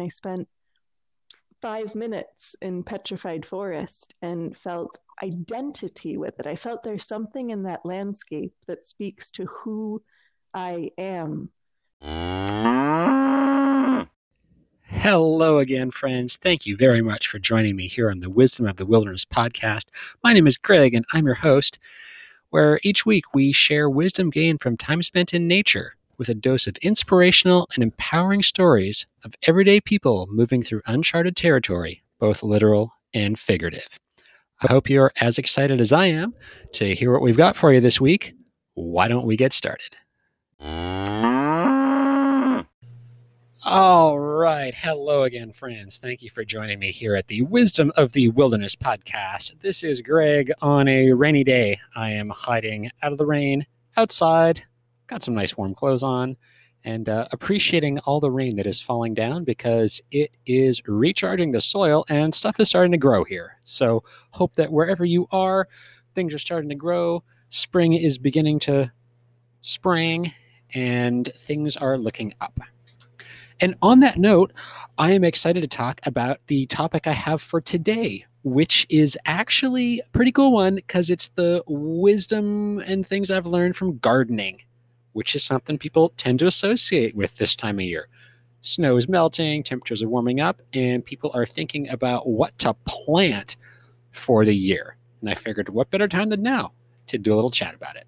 and 0.00 0.06
I 0.06 0.08
spent 0.08 0.48
five 1.60 1.94
minutes 1.94 2.56
in 2.62 2.82
Petrified 2.82 3.44
Forest 3.44 4.14
and 4.22 4.56
felt 4.56 4.98
identity 5.22 6.16
with 6.16 6.40
it. 6.40 6.46
I 6.46 6.56
felt 6.56 6.82
there's 6.82 7.06
something 7.06 7.50
in 7.50 7.64
that 7.64 7.84
landscape 7.84 8.54
that 8.66 8.86
speaks 8.86 9.30
to 9.32 9.44
who 9.44 10.02
I 10.54 10.90
am. 10.96 11.50
Hello 14.86 15.58
again, 15.58 15.90
friends. 15.90 16.36
Thank 16.36 16.64
you 16.64 16.78
very 16.78 17.02
much 17.02 17.28
for 17.28 17.38
joining 17.38 17.76
me 17.76 17.86
here 17.86 18.10
on 18.10 18.20
the 18.20 18.30
Wisdom 18.30 18.66
of 18.66 18.76
the 18.76 18.86
Wilderness 18.86 19.26
podcast. 19.26 19.84
My 20.24 20.32
name 20.32 20.46
is 20.46 20.56
Greg, 20.56 20.94
and 20.94 21.04
I'm 21.12 21.26
your 21.26 21.34
host, 21.34 21.78
where 22.48 22.80
each 22.82 23.04
week 23.04 23.34
we 23.34 23.52
share 23.52 23.90
wisdom 23.90 24.30
gained 24.30 24.62
from 24.62 24.78
time 24.78 25.02
spent 25.02 25.34
in 25.34 25.46
nature 25.46 25.94
with 26.20 26.28
a 26.28 26.34
dose 26.34 26.66
of 26.66 26.76
inspirational 26.82 27.66
and 27.74 27.82
empowering 27.82 28.42
stories 28.42 29.06
of 29.24 29.34
everyday 29.46 29.80
people 29.80 30.28
moving 30.30 30.62
through 30.62 30.82
uncharted 30.84 31.34
territory, 31.34 32.02
both 32.18 32.42
literal 32.42 32.92
and 33.14 33.38
figurative. 33.38 33.98
I 34.60 34.70
hope 34.70 34.90
you're 34.90 35.12
as 35.18 35.38
excited 35.38 35.80
as 35.80 35.94
I 35.94 36.06
am 36.06 36.34
to 36.74 36.94
hear 36.94 37.10
what 37.10 37.22
we've 37.22 37.38
got 37.38 37.56
for 37.56 37.72
you 37.72 37.80
this 37.80 38.02
week. 38.02 38.34
Why 38.74 39.08
don't 39.08 39.24
we 39.24 39.38
get 39.38 39.54
started? 39.54 39.96
All 43.64 44.18
right. 44.18 44.74
Hello 44.74 45.22
again, 45.22 45.54
friends. 45.54 45.98
Thank 46.00 46.20
you 46.20 46.28
for 46.28 46.44
joining 46.44 46.78
me 46.78 46.92
here 46.92 47.16
at 47.16 47.28
the 47.28 47.40
Wisdom 47.42 47.92
of 47.96 48.12
the 48.12 48.28
Wilderness 48.28 48.76
podcast. 48.76 49.58
This 49.60 49.82
is 49.82 50.02
Greg 50.02 50.52
on 50.60 50.86
a 50.86 51.12
rainy 51.12 51.44
day. 51.44 51.80
I 51.96 52.10
am 52.10 52.28
hiding 52.28 52.90
out 53.02 53.12
of 53.12 53.18
the 53.18 53.26
rain 53.26 53.64
outside 53.96 54.64
got 55.10 55.22
some 55.22 55.34
nice 55.34 55.56
warm 55.56 55.74
clothes 55.74 56.04
on, 56.04 56.36
and 56.84 57.08
uh, 57.08 57.26
appreciating 57.32 57.98
all 58.00 58.20
the 58.20 58.30
rain 58.30 58.56
that 58.56 58.66
is 58.66 58.80
falling 58.80 59.12
down 59.12 59.44
because 59.44 60.00
it 60.12 60.30
is 60.46 60.80
recharging 60.86 61.50
the 61.50 61.60
soil 61.60 62.06
and 62.08 62.34
stuff 62.34 62.58
is 62.58 62.68
starting 62.68 62.92
to 62.92 62.98
grow 62.98 63.24
here. 63.24 63.58
So, 63.64 64.04
hope 64.30 64.54
that 64.54 64.72
wherever 64.72 65.04
you 65.04 65.26
are, 65.32 65.68
things 66.14 66.32
are 66.32 66.38
starting 66.38 66.70
to 66.70 66.76
grow. 66.76 67.22
Spring 67.50 67.92
is 67.94 68.16
beginning 68.16 68.60
to 68.60 68.90
spring, 69.60 70.32
and 70.72 71.30
things 71.40 71.76
are 71.76 71.98
looking 71.98 72.32
up. 72.40 72.58
And 73.60 73.74
on 73.82 74.00
that 74.00 74.18
note, 74.18 74.52
I 74.96 75.12
am 75.12 75.24
excited 75.24 75.60
to 75.60 75.68
talk 75.68 76.00
about 76.04 76.38
the 76.46 76.66
topic 76.66 77.06
I 77.06 77.12
have 77.12 77.42
for 77.42 77.60
today, 77.60 78.24
which 78.42 78.86
is 78.88 79.18
actually 79.26 80.00
a 80.00 80.08
pretty 80.12 80.32
cool 80.32 80.52
one 80.52 80.76
because 80.76 81.10
it's 81.10 81.28
the 81.30 81.62
wisdom 81.66 82.78
and 82.78 83.06
things 83.06 83.30
I've 83.30 83.46
learned 83.46 83.76
from 83.76 83.98
gardening 83.98 84.60
which 85.12 85.34
is 85.34 85.44
something 85.44 85.78
people 85.78 86.12
tend 86.16 86.38
to 86.38 86.46
associate 86.46 87.14
with 87.14 87.36
this 87.36 87.54
time 87.56 87.78
of 87.78 87.84
year. 87.84 88.08
Snow 88.62 88.96
is 88.96 89.08
melting, 89.08 89.62
temperatures 89.62 90.02
are 90.02 90.08
warming 90.08 90.40
up, 90.40 90.60
and 90.74 91.04
people 91.04 91.30
are 91.34 91.46
thinking 91.46 91.88
about 91.88 92.28
what 92.28 92.58
to 92.58 92.74
plant 92.86 93.56
for 94.10 94.44
the 94.44 94.54
year. 94.54 94.96
And 95.20 95.30
I 95.30 95.34
figured, 95.34 95.68
what 95.68 95.90
better 95.90 96.08
time 96.08 96.28
than 96.28 96.42
now 96.42 96.72
to 97.06 97.18
do 97.18 97.32
a 97.32 97.36
little 97.36 97.50
chat 97.50 97.74
about 97.74 97.96
it? 97.96 98.06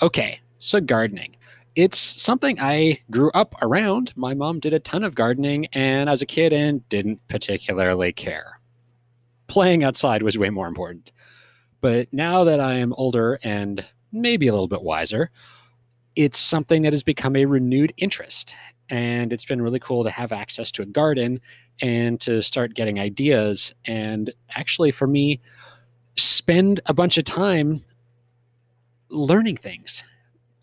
Okay, 0.00 0.40
so 0.58 0.80
gardening. 0.80 1.36
It's 1.74 1.98
something 1.98 2.58
I 2.60 3.00
grew 3.10 3.30
up 3.32 3.54
around. 3.62 4.12
My 4.16 4.34
mom 4.34 4.60
did 4.60 4.74
a 4.74 4.80
ton 4.80 5.04
of 5.04 5.14
gardening 5.14 5.66
and 5.72 6.10
as 6.10 6.20
a 6.20 6.26
kid 6.26 6.52
and 6.52 6.86
didn't 6.88 7.26
particularly 7.28 8.12
care. 8.12 8.60
Playing 9.46 9.84
outside 9.84 10.22
was 10.22 10.36
way 10.36 10.50
more 10.50 10.68
important. 10.68 11.12
But 11.80 12.12
now 12.12 12.44
that 12.44 12.60
I 12.60 12.74
am 12.74 12.92
older 12.94 13.38
and 13.42 13.84
maybe 14.12 14.48
a 14.48 14.52
little 14.52 14.68
bit 14.68 14.82
wiser, 14.82 15.30
it's 16.14 16.38
something 16.38 16.82
that 16.82 16.92
has 16.92 17.02
become 17.02 17.36
a 17.36 17.44
renewed 17.44 17.92
interest. 17.96 18.54
And 18.88 19.32
it's 19.32 19.44
been 19.44 19.62
really 19.62 19.80
cool 19.80 20.04
to 20.04 20.10
have 20.10 20.32
access 20.32 20.70
to 20.72 20.82
a 20.82 20.86
garden 20.86 21.40
and 21.80 22.20
to 22.20 22.42
start 22.42 22.74
getting 22.74 23.00
ideas. 23.00 23.74
And 23.86 24.32
actually, 24.54 24.90
for 24.90 25.06
me, 25.06 25.40
spend 26.16 26.80
a 26.86 26.92
bunch 26.92 27.16
of 27.16 27.24
time 27.24 27.82
learning 29.08 29.56
things 29.56 30.02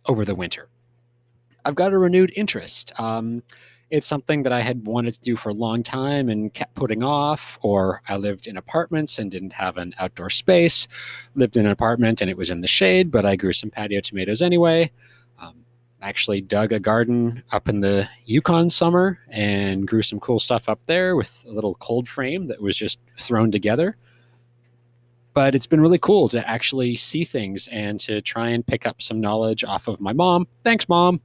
over 0.05 0.25
the 0.25 0.35
winter. 0.35 0.69
I've 1.65 1.75
got 1.75 1.93
a 1.93 1.97
renewed 1.97 2.31
interest. 2.35 2.91
Um, 2.99 3.43
it's 3.91 4.05
something 4.07 4.44
that 4.44 4.53
I 4.53 4.61
had 4.61 4.85
wanted 4.85 5.16
to 5.16 5.19
do 5.22 5.35
for 5.35 5.50
a 5.50 5.53
long 5.53 5.81
time 5.81 6.29
and 6.29 6.53
kept 6.53 6.75
putting 6.75 7.01
off, 7.01 7.57
or 7.61 8.01
I 8.07 8.17
lived 8.17 8.47
in 8.47 8.57
apartments 8.57 9.17
and 9.17 9.31
didn't 9.31 9.53
have 9.53 9.77
an 9.77 9.95
outdoor 9.97 10.29
space. 10.29 10.88
Lived 11.35 11.57
in 11.57 11.66
an 11.66 11.72
apartment 11.72 12.22
and 12.22 12.29
it 12.29 12.38
was 12.38 12.50
in 12.50 12.61
the 12.61 12.67
shade, 12.67 13.09
but 13.09 13.25
I 13.25 13.35
grew 13.35 13.53
some 13.53 13.72
patio 13.72 14.00
tomatoes 14.01 14.41
anyway. 14.41 14.91
Um, 15.39 15.66
actually 16.01 16.41
dug 16.41 16.72
a 16.72 16.79
garden 16.79 17.44
up 17.51 17.67
in 17.67 17.79
the 17.79 18.07
Yukon 18.25 18.69
summer 18.69 19.19
and 19.29 19.88
grew 19.88 20.03
some 20.03 20.19
cool 20.19 20.39
stuff 20.39 20.69
up 20.69 20.79
there 20.85 21.16
with 21.16 21.44
a 21.47 21.51
little 21.51 21.73
cold 21.75 22.07
frame 22.07 22.45
that 22.45 22.61
was 22.61 22.77
just 22.77 23.00
thrown 23.17 23.51
together. 23.51 23.97
But 25.33 25.56
it's 25.56 25.67
been 25.67 25.81
really 25.81 26.00
cool 26.00 26.29
to 26.29 26.47
actually 26.47 26.95
see 26.95 27.23
things 27.23 27.67
and 27.71 28.00
to 28.01 28.21
try 28.21 28.50
and 28.50 28.66
pick 28.66 28.85
up 28.85 29.01
some 29.01 29.19
knowledge 29.19 29.63
off 29.63 29.88
of 29.88 30.00
my 30.00 30.13
mom. 30.13 30.47
Thanks, 30.63 30.88
mom 30.88 31.21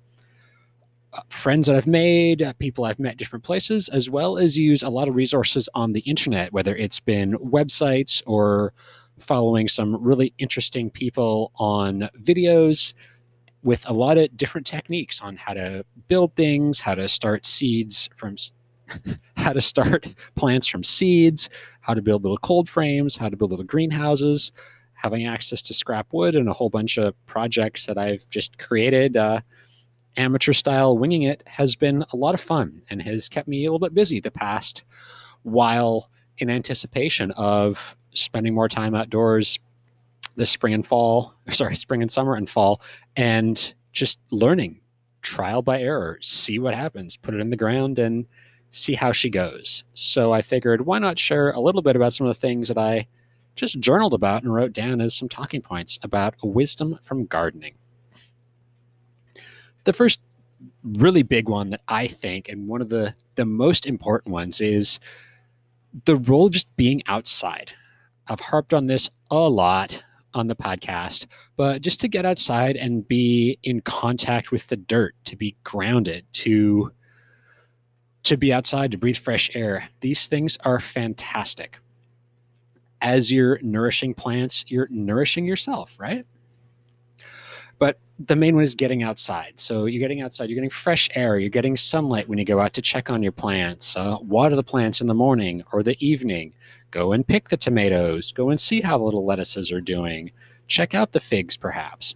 friends 1.28 1.66
that 1.66 1.76
I've 1.76 1.86
made, 1.86 2.42
uh, 2.42 2.52
people 2.54 2.84
I've 2.84 2.98
met 2.98 3.16
different 3.16 3.44
places, 3.44 3.88
as 3.88 4.10
well 4.10 4.38
as 4.38 4.56
use 4.56 4.82
a 4.82 4.88
lot 4.88 5.08
of 5.08 5.14
resources 5.14 5.68
on 5.74 5.92
the 5.92 6.00
internet, 6.00 6.52
whether 6.52 6.74
it's 6.74 7.00
been 7.00 7.34
websites 7.34 8.22
or 8.26 8.72
following 9.18 9.68
some 9.68 9.96
really 10.02 10.34
interesting 10.38 10.90
people 10.90 11.52
on 11.56 12.08
videos 12.22 12.94
with 13.62 13.88
a 13.88 13.92
lot 13.92 14.18
of 14.18 14.36
different 14.36 14.66
techniques 14.66 15.20
on 15.20 15.36
how 15.36 15.54
to 15.54 15.84
build 16.08 16.34
things, 16.36 16.80
how 16.80 16.94
to 16.94 17.08
start 17.08 17.46
seeds 17.46 18.08
from 18.16 18.36
how 19.36 19.52
to 19.52 19.60
start 19.60 20.06
plants 20.34 20.66
from 20.66 20.84
seeds, 20.84 21.48
how 21.80 21.94
to 21.94 22.02
build 22.02 22.22
little 22.22 22.38
cold 22.38 22.68
frames, 22.68 23.16
how 23.16 23.28
to 23.28 23.36
build 23.36 23.50
little 23.50 23.64
greenhouses, 23.64 24.52
having 24.94 25.26
access 25.26 25.62
to 25.62 25.74
scrap 25.74 26.06
wood 26.12 26.34
and 26.34 26.48
a 26.48 26.52
whole 26.52 26.70
bunch 26.70 26.98
of 26.98 27.14
projects 27.26 27.86
that 27.86 27.96
I've 27.96 28.28
just 28.28 28.58
created. 28.58 29.16
Uh, 29.16 29.40
amateur 30.16 30.52
style 30.52 30.96
winging 30.96 31.22
it 31.22 31.42
has 31.46 31.76
been 31.76 32.04
a 32.12 32.16
lot 32.16 32.34
of 32.34 32.40
fun 32.40 32.82
and 32.90 33.02
has 33.02 33.28
kept 33.28 33.48
me 33.48 33.64
a 33.64 33.68
little 33.68 33.78
bit 33.78 33.94
busy 33.94 34.20
the 34.20 34.30
past 34.30 34.84
while 35.42 36.10
in 36.38 36.50
anticipation 36.50 37.30
of 37.32 37.96
spending 38.14 38.54
more 38.54 38.68
time 38.68 38.94
outdoors 38.94 39.58
this 40.36 40.50
spring 40.50 40.74
and 40.74 40.86
fall 40.86 41.34
sorry 41.50 41.76
spring 41.76 42.02
and 42.02 42.10
summer 42.10 42.34
and 42.34 42.48
fall 42.48 42.80
and 43.16 43.74
just 43.92 44.18
learning 44.30 44.80
trial 45.22 45.62
by 45.62 45.80
error 45.80 46.18
see 46.20 46.58
what 46.58 46.74
happens 46.74 47.16
put 47.16 47.34
it 47.34 47.40
in 47.40 47.50
the 47.50 47.56
ground 47.56 47.98
and 47.98 48.26
see 48.70 48.94
how 48.94 49.12
she 49.12 49.30
goes. 49.30 49.84
So 49.94 50.32
i 50.32 50.42
figured 50.42 50.84
why 50.84 50.98
not 50.98 51.18
share 51.18 51.50
a 51.50 51.60
little 51.60 51.82
bit 51.82 51.96
about 51.96 52.12
some 52.12 52.26
of 52.26 52.34
the 52.34 52.40
things 52.40 52.68
that 52.68 52.78
i 52.78 53.06
just 53.56 53.78
journaled 53.78 54.14
about 54.14 54.42
and 54.42 54.52
wrote 54.52 54.72
down 54.72 55.00
as 55.00 55.14
some 55.14 55.28
talking 55.28 55.62
points 55.62 55.98
about 56.02 56.34
wisdom 56.42 56.98
from 57.02 57.26
gardening 57.26 57.74
the 59.84 59.92
first 59.92 60.20
really 60.82 61.22
big 61.22 61.48
one 61.48 61.70
that 61.70 61.82
I 61.88 62.06
think, 62.06 62.48
and 62.48 62.68
one 62.68 62.80
of 62.80 62.88
the 62.88 63.14
the 63.36 63.44
most 63.44 63.86
important 63.86 64.32
ones, 64.32 64.60
is 64.60 65.00
the 66.04 66.16
role 66.16 66.46
of 66.46 66.52
just 66.52 66.74
being 66.76 67.02
outside. 67.06 67.72
I've 68.28 68.40
harped 68.40 68.72
on 68.72 68.86
this 68.86 69.10
a 69.30 69.36
lot 69.36 70.02
on 70.32 70.48
the 70.48 70.56
podcast, 70.56 71.26
but 71.56 71.82
just 71.82 72.00
to 72.00 72.08
get 72.08 72.26
outside 72.26 72.76
and 72.76 73.06
be 73.06 73.58
in 73.62 73.80
contact 73.80 74.50
with 74.50 74.66
the 74.66 74.76
dirt, 74.76 75.14
to 75.24 75.36
be 75.36 75.56
grounded, 75.64 76.24
to 76.32 76.90
to 78.24 78.36
be 78.38 78.52
outside, 78.52 78.90
to 78.90 78.96
breathe 78.96 79.18
fresh 79.18 79.50
air. 79.54 79.88
These 80.00 80.28
things 80.28 80.56
are 80.64 80.80
fantastic. 80.80 81.78
As 83.02 83.30
you're 83.30 83.58
nourishing 83.60 84.14
plants, 84.14 84.64
you're 84.68 84.88
nourishing 84.90 85.44
yourself, 85.44 85.94
right? 85.98 86.24
But 87.78 87.98
the 88.18 88.36
main 88.36 88.54
one 88.54 88.64
is 88.64 88.74
getting 88.74 89.02
outside. 89.02 89.54
So 89.56 89.86
you're 89.86 90.00
getting 90.00 90.22
outside, 90.22 90.48
you're 90.48 90.54
getting 90.54 90.70
fresh 90.70 91.08
air, 91.14 91.38
you're 91.38 91.50
getting 91.50 91.76
sunlight 91.76 92.28
when 92.28 92.38
you 92.38 92.44
go 92.44 92.60
out 92.60 92.72
to 92.74 92.82
check 92.82 93.10
on 93.10 93.22
your 93.22 93.32
plants, 93.32 93.96
uh, 93.96 94.18
water 94.22 94.54
the 94.54 94.62
plants 94.62 95.00
in 95.00 95.06
the 95.08 95.14
morning 95.14 95.64
or 95.72 95.82
the 95.82 95.96
evening, 96.04 96.52
go 96.90 97.12
and 97.12 97.26
pick 97.26 97.48
the 97.48 97.56
tomatoes, 97.56 98.32
go 98.32 98.50
and 98.50 98.60
see 98.60 98.80
how 98.80 98.96
the 98.98 99.04
little 99.04 99.24
lettuces 99.24 99.72
are 99.72 99.80
doing, 99.80 100.30
check 100.68 100.94
out 100.94 101.12
the 101.12 101.20
figs 101.20 101.56
perhaps. 101.56 102.14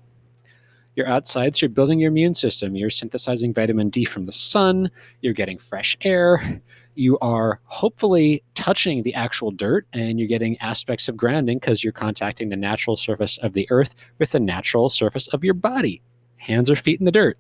You're 0.99 1.07
outside, 1.07 1.55
so 1.55 1.63
you're 1.63 1.71
building 1.71 2.01
your 2.01 2.09
immune 2.09 2.35
system. 2.35 2.75
You're 2.75 2.91
synthesizing 2.91 3.55
vitamin 3.55 3.89
D 3.89 4.05
from 4.05 4.27
the 4.27 4.33
sun. 4.33 4.91
You're 5.21 5.33
getting 5.33 5.57
fresh 5.57 5.97
air. 6.01 6.61
You 6.97 7.17
are 7.21 7.61
hopefully 7.67 8.43
touching 8.57 9.05
the 9.05 9.15
actual 9.15 9.53
dirt 9.53 9.87
and 9.93 10.19
you're 10.19 10.27
getting 10.27 10.59
aspects 10.59 11.09
of 11.09 11.17
grounding 11.17 11.59
because 11.59 11.85
you're 11.85 11.93
contacting 11.93 12.49
the 12.49 12.57
natural 12.57 12.97
surface 12.97 13.39
of 13.39 13.53
the 13.53 13.69
earth 13.71 13.95
with 14.19 14.33
the 14.33 14.41
natural 14.41 14.89
surface 14.89 15.29
of 15.29 15.45
your 15.45 15.55
body, 15.55 16.03
hands 16.37 16.69
or 16.69 16.75
feet 16.75 16.99
in 16.99 17.05
the 17.07 17.13
dirt. 17.13 17.39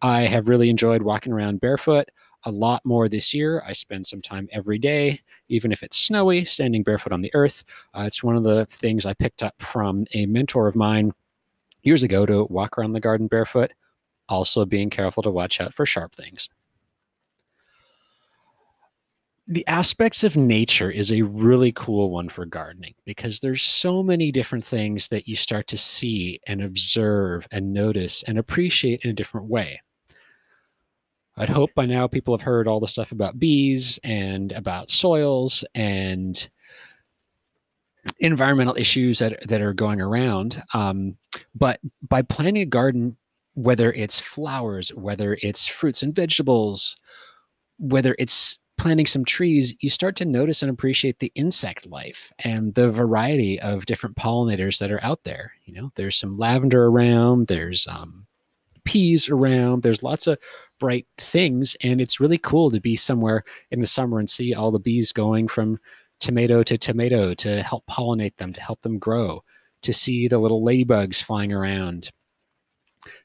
I 0.00 0.22
have 0.22 0.48
really 0.48 0.70
enjoyed 0.70 1.02
walking 1.02 1.34
around 1.34 1.60
barefoot 1.60 2.08
a 2.44 2.50
lot 2.50 2.82
more 2.86 3.10
this 3.10 3.34
year. 3.34 3.62
I 3.66 3.74
spend 3.74 4.06
some 4.06 4.22
time 4.22 4.48
every 4.52 4.78
day, 4.78 5.20
even 5.50 5.70
if 5.70 5.82
it's 5.82 5.98
snowy, 5.98 6.46
standing 6.46 6.82
barefoot 6.82 7.12
on 7.12 7.20
the 7.20 7.30
earth. 7.34 7.62
Uh, 7.92 8.04
it's 8.06 8.22
one 8.22 8.36
of 8.36 8.44
the 8.44 8.64
things 8.70 9.04
I 9.04 9.12
picked 9.12 9.42
up 9.42 9.60
from 9.60 10.06
a 10.14 10.24
mentor 10.24 10.66
of 10.66 10.76
mine 10.76 11.12
years 11.82 12.02
ago 12.02 12.26
to 12.26 12.44
walk 12.44 12.78
around 12.78 12.92
the 12.92 13.00
garden 13.00 13.26
barefoot, 13.26 13.72
also 14.28 14.64
being 14.64 14.90
careful 14.90 15.22
to 15.22 15.30
watch 15.30 15.60
out 15.60 15.74
for 15.74 15.86
sharp 15.86 16.14
things. 16.14 16.48
the 19.50 19.66
aspects 19.66 20.22
of 20.22 20.36
nature 20.36 20.92
is 20.92 21.10
a 21.12 21.22
really 21.22 21.72
cool 21.72 22.12
one 22.12 22.28
for 22.28 22.46
gardening 22.46 22.94
because 23.04 23.40
there's 23.40 23.64
so 23.64 24.00
many 24.00 24.30
different 24.30 24.64
things 24.64 25.08
that 25.08 25.26
you 25.26 25.34
start 25.34 25.66
to 25.66 25.76
see 25.76 26.38
and 26.46 26.62
observe 26.62 27.48
and 27.50 27.72
notice 27.72 28.22
and 28.28 28.38
appreciate 28.38 29.00
in 29.02 29.10
a 29.10 29.12
different 29.12 29.48
way. 29.48 29.82
I'd 31.36 31.48
hope 31.48 31.70
by 31.74 31.84
now 31.84 32.06
people 32.06 32.32
have 32.32 32.44
heard 32.44 32.68
all 32.68 32.78
the 32.78 32.86
stuff 32.86 33.10
about 33.10 33.40
bees 33.40 33.98
and 34.04 34.52
about 34.52 34.88
soils 34.88 35.64
and 35.74 36.48
environmental 38.20 38.76
issues 38.76 39.18
that, 39.18 39.48
that 39.48 39.60
are 39.60 39.74
going 39.74 40.00
around. 40.00 40.62
Um, 40.74 41.16
but 41.54 41.80
by 42.08 42.22
planting 42.22 42.62
a 42.62 42.66
garden, 42.66 43.16
whether 43.54 43.92
it's 43.92 44.18
flowers, 44.18 44.90
whether 44.94 45.38
it's 45.42 45.66
fruits 45.66 46.02
and 46.02 46.14
vegetables, 46.14 46.96
whether 47.78 48.14
it's 48.18 48.58
planting 48.78 49.06
some 49.06 49.26
trees, 49.26 49.74
you 49.80 49.90
start 49.90 50.16
to 50.16 50.24
notice 50.24 50.62
and 50.62 50.70
appreciate 50.70 51.18
the 51.18 51.30
insect 51.34 51.86
life 51.86 52.32
and 52.38 52.74
the 52.74 52.88
variety 52.88 53.60
of 53.60 53.84
different 53.84 54.16
pollinators 54.16 54.78
that 54.78 54.90
are 54.90 55.04
out 55.04 55.22
there. 55.24 55.52
You 55.66 55.74
know, 55.74 55.90
there's 55.96 56.16
some 56.16 56.38
lavender 56.38 56.86
around, 56.86 57.48
there's 57.48 57.86
um, 57.88 58.26
peas 58.84 59.28
around, 59.28 59.82
there's 59.82 60.02
lots 60.02 60.26
of 60.26 60.38
bright 60.78 61.06
things. 61.18 61.76
And 61.82 62.00
it's 62.00 62.20
really 62.20 62.38
cool 62.38 62.70
to 62.70 62.80
be 62.80 62.96
somewhere 62.96 63.44
in 63.70 63.80
the 63.82 63.86
summer 63.86 64.18
and 64.18 64.30
see 64.30 64.54
all 64.54 64.70
the 64.70 64.78
bees 64.78 65.12
going 65.12 65.46
from 65.46 65.78
tomato 66.20 66.62
to 66.62 66.78
tomato 66.78 67.34
to 67.34 67.62
help 67.62 67.84
pollinate 67.86 68.36
them, 68.36 68.54
to 68.54 68.62
help 68.62 68.80
them 68.80 68.98
grow, 68.98 69.44
to 69.82 69.92
see 69.92 70.28
the 70.28 70.38
little 70.38 70.62
ladybugs 70.62 71.22
flying 71.22 71.52
around 71.52 72.10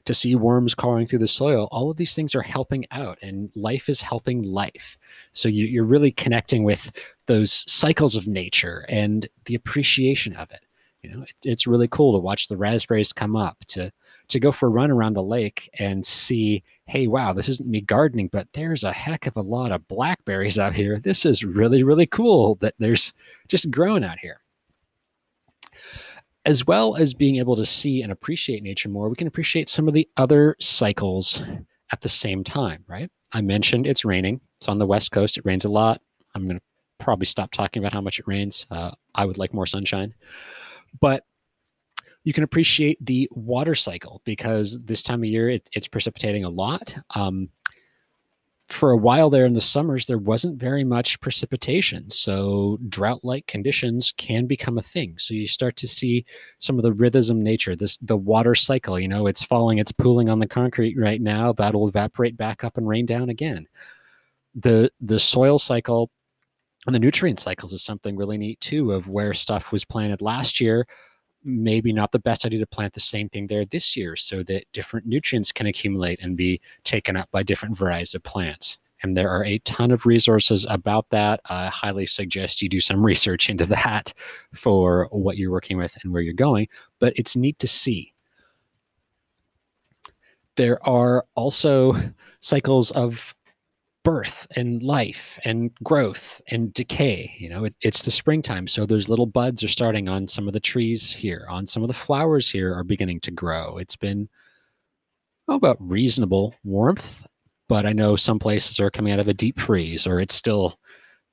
to 0.04 0.14
see 0.14 0.34
worms 0.34 0.74
crawling 0.74 1.06
through 1.06 1.18
the 1.18 1.28
soil. 1.28 1.68
All 1.70 1.90
of 1.90 1.96
these 1.96 2.14
things 2.14 2.34
are 2.34 2.42
helping 2.42 2.86
out, 2.90 3.18
and 3.22 3.50
life 3.54 3.88
is 3.88 4.00
helping 4.00 4.42
life. 4.42 4.96
So 5.32 5.48
you, 5.48 5.82
are 5.82 5.86
really 5.86 6.12
connecting 6.12 6.64
with 6.64 6.90
those 7.26 7.64
cycles 7.70 8.16
of 8.16 8.26
nature 8.26 8.86
and 8.88 9.28
the 9.44 9.54
appreciation 9.54 10.34
of 10.36 10.50
it. 10.50 10.60
You 11.02 11.10
know, 11.10 11.22
it, 11.22 11.34
it's 11.44 11.66
really 11.66 11.88
cool 11.88 12.12
to 12.14 12.22
watch 12.22 12.48
the 12.48 12.56
raspberries 12.56 13.12
come 13.12 13.36
up, 13.36 13.58
to 13.68 13.92
to 14.28 14.40
go 14.40 14.50
for 14.50 14.66
a 14.66 14.70
run 14.70 14.90
around 14.90 15.14
the 15.14 15.22
lake 15.22 15.70
and 15.78 16.04
see, 16.04 16.64
hey, 16.86 17.06
wow, 17.06 17.32
this 17.32 17.48
isn't 17.48 17.68
me 17.68 17.80
gardening, 17.80 18.28
but 18.32 18.48
there's 18.54 18.82
a 18.82 18.92
heck 18.92 19.26
of 19.26 19.36
a 19.36 19.42
lot 19.42 19.70
of 19.70 19.86
blackberries 19.86 20.58
out 20.58 20.74
here. 20.74 20.98
This 20.98 21.24
is 21.24 21.44
really, 21.44 21.84
really 21.84 22.06
cool 22.06 22.56
that 22.56 22.74
there's 22.80 23.12
just 23.46 23.70
growing 23.70 24.02
out 24.02 24.18
here 24.18 24.40
as 26.46 26.64
well 26.64 26.94
as 26.94 27.12
being 27.12 27.36
able 27.36 27.56
to 27.56 27.66
see 27.66 28.02
and 28.02 28.12
appreciate 28.12 28.62
nature 28.62 28.88
more, 28.88 29.08
we 29.08 29.16
can 29.16 29.26
appreciate 29.26 29.68
some 29.68 29.88
of 29.88 29.94
the 29.94 30.08
other 30.16 30.56
cycles 30.60 31.42
at 31.92 32.00
the 32.00 32.08
same 32.08 32.44
time, 32.44 32.84
right? 32.86 33.10
I 33.32 33.40
mentioned 33.40 33.86
it's 33.86 34.04
raining. 34.04 34.40
It's 34.56 34.68
on 34.68 34.78
the 34.78 34.86
West 34.86 35.10
Coast. 35.10 35.36
It 35.36 35.44
rains 35.44 35.64
a 35.64 35.68
lot. 35.68 36.00
I'm 36.34 36.44
going 36.44 36.58
to 36.58 36.62
probably 36.98 37.26
stop 37.26 37.50
talking 37.50 37.82
about 37.82 37.92
how 37.92 38.00
much 38.00 38.20
it 38.20 38.28
rains. 38.28 38.64
Uh, 38.70 38.92
I 39.14 39.26
would 39.26 39.38
like 39.38 39.52
more 39.52 39.66
sunshine. 39.66 40.14
But 41.00 41.24
you 42.22 42.32
can 42.32 42.44
appreciate 42.44 43.04
the 43.04 43.28
water 43.32 43.74
cycle 43.74 44.22
because 44.24 44.78
this 44.84 45.02
time 45.02 45.22
of 45.22 45.28
year 45.28 45.50
it, 45.50 45.68
it's 45.72 45.88
precipitating 45.88 46.44
a 46.44 46.48
lot. 46.48 46.94
Um, 47.14 47.48
for 48.68 48.90
a 48.90 48.96
while 48.96 49.30
there 49.30 49.46
in 49.46 49.54
the 49.54 49.60
summers, 49.60 50.06
there 50.06 50.18
wasn't 50.18 50.58
very 50.58 50.82
much 50.82 51.20
precipitation. 51.20 52.10
So 52.10 52.78
drought 52.88 53.20
like 53.22 53.46
conditions 53.46 54.12
can 54.16 54.46
become 54.46 54.76
a 54.76 54.82
thing. 54.82 55.14
So 55.18 55.34
you 55.34 55.46
start 55.46 55.76
to 55.76 55.88
see 55.88 56.24
some 56.58 56.76
of 56.76 56.82
the 56.82 56.92
rhythm 56.92 57.42
nature, 57.42 57.76
this 57.76 57.96
the 57.98 58.16
water 58.16 58.54
cycle, 58.54 58.98
you 58.98 59.08
know, 59.08 59.26
it's 59.26 59.42
falling, 59.42 59.78
it's 59.78 59.92
pooling 59.92 60.28
on 60.28 60.40
the 60.40 60.48
concrete 60.48 60.98
right 60.98 61.20
now. 61.20 61.52
That'll 61.52 61.88
evaporate 61.88 62.36
back 62.36 62.64
up 62.64 62.76
and 62.76 62.88
rain 62.88 63.06
down 63.06 63.28
again. 63.28 63.66
The 64.54 64.90
the 65.00 65.20
soil 65.20 65.58
cycle 65.58 66.10
and 66.86 66.94
the 66.94 67.00
nutrient 67.00 67.40
cycles 67.40 67.72
is 67.72 67.82
something 67.82 68.16
really 68.16 68.38
neat 68.38 68.60
too, 68.60 68.92
of 68.92 69.08
where 69.08 69.34
stuff 69.34 69.70
was 69.70 69.84
planted 69.84 70.22
last 70.22 70.60
year 70.60 70.86
maybe 71.46 71.92
not 71.92 72.10
the 72.12 72.18
best 72.18 72.44
idea 72.44 72.58
to 72.58 72.66
plant 72.66 72.92
the 72.92 73.00
same 73.00 73.28
thing 73.28 73.46
there 73.46 73.64
this 73.64 73.96
year 73.96 74.16
so 74.16 74.42
that 74.42 74.64
different 74.72 75.06
nutrients 75.06 75.52
can 75.52 75.66
accumulate 75.66 76.18
and 76.20 76.36
be 76.36 76.60
taken 76.82 77.16
up 77.16 77.30
by 77.30 77.42
different 77.42 77.76
varieties 77.76 78.14
of 78.14 78.22
plants. 78.24 78.78
And 79.02 79.16
there 79.16 79.30
are 79.30 79.44
a 79.44 79.60
ton 79.60 79.92
of 79.92 80.06
resources 80.06 80.66
about 80.68 81.08
that. 81.10 81.40
I 81.48 81.68
highly 81.68 82.06
suggest 82.06 82.60
you 82.60 82.68
do 82.68 82.80
some 82.80 83.04
research 83.06 83.48
into 83.48 83.66
that 83.66 84.12
for 84.52 85.08
what 85.12 85.36
you're 85.36 85.52
working 85.52 85.76
with 85.78 85.96
and 86.02 86.12
where 86.12 86.22
you're 86.22 86.34
going. 86.34 86.66
But 86.98 87.12
it's 87.16 87.36
neat 87.36 87.58
to 87.60 87.68
see. 87.68 88.12
There 90.56 90.84
are 90.88 91.24
also 91.36 91.94
cycles 92.40 92.90
of 92.90 93.35
birth 94.06 94.46
and 94.54 94.84
life 94.84 95.36
and 95.44 95.74
growth 95.82 96.40
and 96.46 96.72
decay. 96.74 97.34
You 97.40 97.48
know, 97.48 97.64
it, 97.64 97.74
it's 97.80 98.02
the 98.02 98.12
springtime. 98.12 98.68
So 98.68 98.86
those 98.86 99.08
little 99.08 99.26
buds 99.26 99.64
are 99.64 99.68
starting 99.68 100.08
on 100.08 100.28
some 100.28 100.46
of 100.46 100.52
the 100.52 100.60
trees 100.60 101.10
here, 101.10 101.44
on 101.50 101.66
some 101.66 101.82
of 101.82 101.88
the 101.88 101.94
flowers 101.94 102.48
here 102.48 102.72
are 102.72 102.84
beginning 102.84 103.18
to 103.22 103.32
grow. 103.32 103.78
It's 103.78 103.96
been 103.96 104.28
oh, 105.48 105.56
about 105.56 105.76
reasonable 105.80 106.54
warmth, 106.62 107.26
but 107.68 107.84
I 107.84 107.92
know 107.92 108.14
some 108.14 108.38
places 108.38 108.78
are 108.78 108.92
coming 108.92 109.12
out 109.12 109.18
of 109.18 109.26
a 109.26 109.34
deep 109.34 109.58
freeze 109.58 110.06
or 110.06 110.20
it's 110.20 110.36
still 110.36 110.78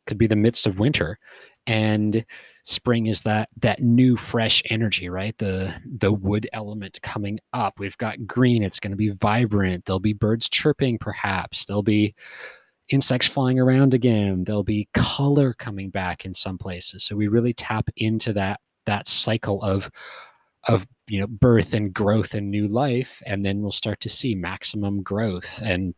could 0.07 0.17
be 0.17 0.25
the 0.25 0.35
midst 0.35 0.65
of 0.65 0.79
winter. 0.79 1.19
And 1.67 2.25
spring 2.63 3.05
is 3.05 3.21
that 3.21 3.49
that 3.57 3.83
new 3.83 4.15
fresh 4.15 4.63
energy 4.69 5.09
right 5.09 5.37
the 5.37 5.73
the 5.99 6.13
wood 6.13 6.47
element 6.53 6.97
coming 7.01 7.37
up 7.51 7.77
we've 7.77 7.97
got 7.97 8.25
green 8.25 8.63
it's 8.63 8.79
going 8.79 8.91
to 8.91 8.95
be 8.95 9.09
vibrant 9.09 9.83
there'll 9.83 9.99
be 9.99 10.13
birds 10.13 10.47
chirping 10.47 10.97
perhaps 10.97 11.65
there'll 11.65 11.83
be 11.83 12.15
insects 12.89 13.27
flying 13.27 13.59
around 13.59 13.93
again 13.93 14.43
there'll 14.43 14.63
be 14.63 14.89
color 14.93 15.53
coming 15.53 15.89
back 15.89 16.25
in 16.25 16.33
some 16.33 16.57
places. 16.57 17.03
So 17.03 17.15
we 17.15 17.27
really 17.27 17.53
tap 17.53 17.89
into 17.97 18.33
that 18.33 18.59
that 18.85 19.07
cycle 19.07 19.61
of 19.61 19.89
of 20.65 20.85
you 21.07 21.19
know 21.19 21.27
birth 21.27 21.73
and 21.73 21.93
growth 21.93 22.33
and 22.33 22.49
new 22.49 22.67
life 22.67 23.21
and 23.25 23.45
then 23.45 23.61
we'll 23.61 23.71
start 23.71 23.99
to 24.01 24.09
see 24.09 24.35
maximum 24.35 25.01
growth 25.01 25.61
and 25.63 25.93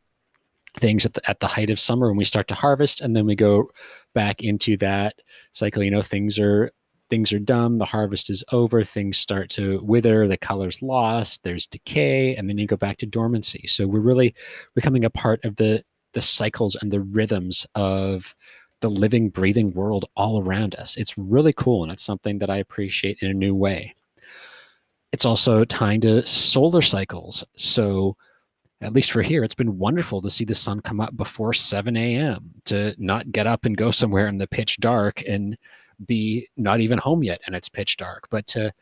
things 0.77 1.05
at 1.05 1.13
the, 1.13 1.29
at 1.29 1.39
the 1.39 1.47
height 1.47 1.69
of 1.69 1.79
summer 1.79 2.07
when 2.07 2.17
we 2.17 2.25
start 2.25 2.47
to 2.49 2.55
harvest 2.55 3.01
and 3.01 3.15
then 3.15 3.25
we 3.25 3.35
go 3.35 3.69
back 4.13 4.41
into 4.41 4.75
that 4.77 5.15
cycle. 5.51 5.83
You 5.83 5.91
know 5.91 6.01
things 6.01 6.37
are 6.39 6.71
things 7.09 7.31
are 7.31 7.39
done 7.39 7.77
the 7.77 7.85
harvest 7.85 8.31
is 8.31 8.43
over 8.51 8.83
things 8.83 9.17
start 9.17 9.47
to 9.47 9.79
wither 9.83 10.27
the 10.27 10.35
color's 10.35 10.81
lost 10.81 11.43
there's 11.43 11.67
decay 11.67 12.35
and 12.35 12.49
then 12.49 12.57
you 12.57 12.67
go 12.67 12.75
back 12.75 12.97
to 12.97 13.05
dormancy. 13.05 13.65
So 13.67 13.87
we're 13.87 13.99
really 13.99 14.35
becoming 14.75 15.05
a 15.05 15.09
part 15.09 15.43
of 15.45 15.55
the 15.55 15.83
the 16.15 16.21
cycles 16.21 16.75
and 16.81 16.91
the 16.91 17.01
rhythms 17.01 17.67
of 17.75 18.33
the 18.81 18.89
living, 18.89 19.29
breathing 19.29 19.73
world 19.73 20.05
all 20.15 20.41
around 20.41 20.73
us. 20.75 20.97
It's 20.97 21.17
really 21.17 21.53
cool, 21.53 21.83
and 21.83 21.91
it's 21.91 22.03
something 22.03 22.39
that 22.39 22.49
I 22.49 22.57
appreciate 22.57 23.19
in 23.21 23.29
a 23.29 23.33
new 23.33 23.53
way. 23.53 23.93
It's 25.11 25.25
also 25.25 25.63
tying 25.65 26.01
to 26.01 26.25
solar 26.25 26.81
cycles. 26.81 27.43
So, 27.55 28.15
at 28.81 28.93
least 28.93 29.11
for 29.11 29.21
here, 29.21 29.43
it's 29.43 29.55
been 29.55 29.77
wonderful 29.77 30.21
to 30.21 30.29
see 30.29 30.45
the 30.45 30.55
sun 30.55 30.81
come 30.81 30.99
up 30.99 31.15
before 31.15 31.53
7 31.53 31.95
a.m., 31.95 32.51
to 32.65 32.95
not 32.97 33.31
get 33.31 33.47
up 33.47 33.65
and 33.65 33.77
go 33.77 33.91
somewhere 33.91 34.27
in 34.27 34.37
the 34.37 34.47
pitch 34.47 34.77
dark 34.79 35.23
and 35.27 35.57
be 36.07 36.47
not 36.57 36.79
even 36.79 36.97
home 36.97 37.23
yet 37.23 37.41
and 37.45 37.55
it's 37.55 37.69
pitch 37.69 37.97
dark, 37.97 38.27
but 38.29 38.47
to 38.47 38.73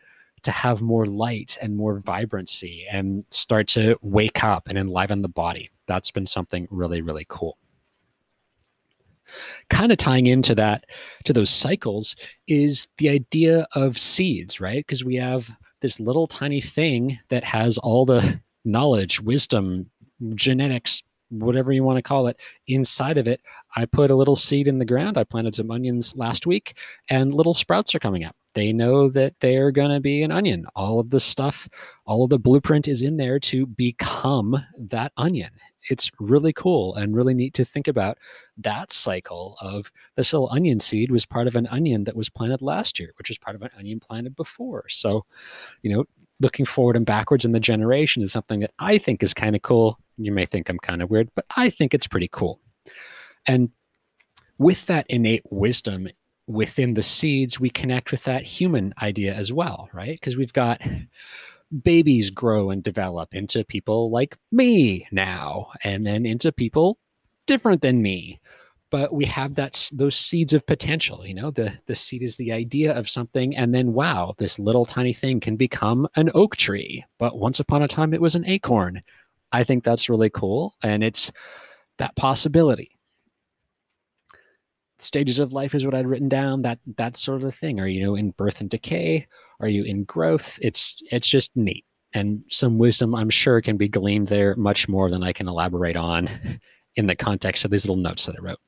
to 0.43 0.51
have 0.51 0.81
more 0.81 1.05
light 1.05 1.57
and 1.61 1.75
more 1.75 1.99
vibrancy 1.99 2.85
and 2.91 3.23
start 3.29 3.67
to 3.69 3.97
wake 4.01 4.43
up 4.43 4.67
and 4.67 4.77
enliven 4.77 5.21
the 5.21 5.27
body 5.27 5.69
that's 5.87 6.11
been 6.11 6.25
something 6.25 6.67
really, 6.69 7.01
really 7.01 7.25
cool. 7.29 7.57
Kind 9.69 9.91
of 9.91 9.97
tying 9.97 10.27
into 10.27 10.53
that, 10.55 10.85
to 11.25 11.33
those 11.33 11.49
cycles, 11.49 12.15
is 12.47 12.87
the 12.97 13.09
idea 13.09 13.67
of 13.73 13.97
seeds, 13.97 14.61
right? 14.61 14.85
Because 14.85 15.03
we 15.03 15.15
have 15.15 15.49
this 15.81 15.99
little 15.99 16.27
tiny 16.27 16.61
thing 16.61 17.17
that 17.29 17.43
has 17.43 17.77
all 17.79 18.05
the 18.05 18.39
knowledge, 18.63 19.19
wisdom, 19.21 19.89
genetics, 20.35 21.01
whatever 21.29 21.71
you 21.71 21.83
want 21.83 21.97
to 21.97 22.03
call 22.03 22.27
it, 22.27 22.39
inside 22.67 23.17
of 23.17 23.27
it. 23.27 23.41
I 23.75 23.85
put 23.85 24.11
a 24.11 24.15
little 24.15 24.35
seed 24.35 24.67
in 24.67 24.77
the 24.77 24.85
ground. 24.85 25.17
I 25.17 25.23
planted 25.23 25.55
some 25.55 25.71
onions 25.71 26.15
last 26.15 26.45
week, 26.45 26.77
and 27.09 27.33
little 27.33 27.53
sprouts 27.53 27.95
are 27.95 27.99
coming 27.99 28.23
up. 28.23 28.35
They 28.53 28.71
know 28.71 29.09
that 29.09 29.33
they're 29.39 29.71
going 29.71 29.91
to 29.91 29.99
be 29.99 30.23
an 30.23 30.31
onion. 30.31 30.65
All 30.75 30.99
of 30.99 31.09
the 31.09 31.19
stuff, 31.19 31.67
all 32.05 32.23
of 32.23 32.29
the 32.29 32.39
blueprint 32.39 32.87
is 32.87 33.01
in 33.01 33.17
there 33.17 33.39
to 33.39 33.65
become 33.65 34.63
that 34.77 35.11
onion 35.17 35.51
it's 35.89 36.11
really 36.19 36.53
cool 36.53 36.95
and 36.95 37.15
really 37.15 37.33
neat 37.33 37.53
to 37.55 37.65
think 37.65 37.87
about 37.87 38.17
that 38.57 38.91
cycle 38.91 39.57
of 39.61 39.91
this 40.15 40.33
little 40.33 40.49
onion 40.51 40.79
seed 40.79 41.11
was 41.11 41.25
part 41.25 41.47
of 41.47 41.55
an 41.55 41.67
onion 41.67 42.03
that 42.05 42.15
was 42.15 42.29
planted 42.29 42.61
last 42.61 42.99
year, 42.99 43.13
which 43.17 43.29
was 43.29 43.37
part 43.37 43.55
of 43.55 43.61
an 43.61 43.69
onion 43.77 43.99
planted 43.99 44.35
before. 44.35 44.85
So, 44.89 45.25
you 45.81 45.93
know, 45.93 46.05
looking 46.39 46.65
forward 46.65 46.95
and 46.95 47.05
backwards 47.05 47.45
in 47.45 47.51
the 47.51 47.59
generation 47.59 48.23
is 48.23 48.31
something 48.31 48.59
that 48.61 48.73
I 48.79 48.97
think 48.97 49.23
is 49.23 49.33
kind 49.33 49.55
of 49.55 49.61
cool. 49.61 49.99
You 50.17 50.31
may 50.31 50.45
think 50.45 50.69
I'm 50.69 50.79
kind 50.79 51.01
of 51.01 51.09
weird, 51.09 51.29
but 51.35 51.45
I 51.55 51.69
think 51.69 51.93
it's 51.93 52.07
pretty 52.07 52.29
cool. 52.31 52.59
And 53.45 53.69
with 54.57 54.85
that 54.85 55.05
innate 55.09 55.43
wisdom 55.49 56.07
within 56.47 56.93
the 56.93 57.03
seeds, 57.03 57.59
we 57.59 57.69
connect 57.69 58.11
with 58.11 58.23
that 58.23 58.43
human 58.43 58.93
idea 59.01 59.33
as 59.33 59.53
well, 59.53 59.89
right? 59.93 60.19
Because 60.19 60.37
we've 60.37 60.53
got 60.53 60.81
babies 61.83 62.29
grow 62.29 62.69
and 62.69 62.83
develop 62.83 63.33
into 63.33 63.63
people 63.65 64.11
like 64.11 64.37
me 64.51 65.07
now, 65.11 65.69
and 65.83 66.05
then 66.05 66.25
into 66.25 66.51
people 66.51 66.97
different 67.47 67.81
than 67.81 68.01
me. 68.01 68.39
but 68.91 69.11
we 69.11 69.25
have 69.25 69.55
that 69.55 69.89
those 69.93 70.15
seeds 70.15 70.53
of 70.53 70.65
potential 70.67 71.25
you 71.25 71.33
know 71.33 71.49
the 71.51 71.73
the 71.87 71.95
seed 71.95 72.21
is 72.21 72.37
the 72.37 72.51
idea 72.51 72.93
of 72.93 73.09
something 73.09 73.55
and 73.57 73.73
then 73.73 73.91
wow 73.93 74.35
this 74.37 74.59
little 74.59 74.85
tiny 74.85 75.13
thing 75.13 75.39
can 75.39 75.55
become 75.57 76.07
an 76.15 76.29
oak 76.35 76.55
tree 76.55 77.03
but 77.17 77.39
once 77.39 77.59
upon 77.59 77.81
a 77.81 77.87
time 77.87 78.13
it 78.13 78.21
was 78.21 78.35
an 78.35 78.45
acorn 78.45 79.01
i 79.51 79.63
think 79.63 79.83
that's 79.83 80.09
really 80.09 80.29
cool 80.29 80.75
and 80.83 81.03
it's 81.03 81.31
that 81.97 82.15
possibility 82.15 82.91
stages 85.03 85.39
of 85.39 85.53
life 85.53 85.75
is 85.75 85.85
what 85.85 85.95
I'd 85.95 86.07
written 86.07 86.29
down. 86.29 86.61
That 86.61 86.79
that 86.97 87.17
sort 87.17 87.43
of 87.43 87.55
thing. 87.55 87.79
Are 87.79 87.87
you 87.87 88.03
know 88.03 88.15
in 88.15 88.31
birth 88.31 88.61
and 88.61 88.69
decay? 88.69 89.27
Are 89.59 89.67
you 89.67 89.83
in 89.83 90.03
growth? 90.03 90.57
It's 90.61 91.01
it's 91.11 91.27
just 91.27 91.51
neat. 91.55 91.85
And 92.13 92.43
some 92.49 92.77
wisdom 92.77 93.15
I'm 93.15 93.29
sure 93.29 93.61
can 93.61 93.77
be 93.77 93.87
gleaned 93.87 94.27
there 94.27 94.55
much 94.55 94.87
more 94.87 95.09
than 95.09 95.23
I 95.23 95.33
can 95.33 95.47
elaborate 95.47 95.95
on 95.97 96.29
in 96.95 97.07
the 97.07 97.15
context 97.15 97.65
of 97.65 97.71
these 97.71 97.85
little 97.85 98.01
notes 98.01 98.25
that 98.25 98.35
I 98.37 98.41
wrote. 98.41 98.59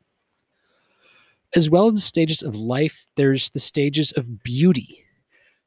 As 1.56 1.70
well 1.70 1.88
as 1.88 1.96
the 1.96 2.02
stages 2.02 2.42
of 2.42 2.56
life, 2.56 3.06
there's 3.16 3.52
the 3.52 3.60
stages 3.60 4.12
of 4.14 4.44
beauty. 4.44 5.04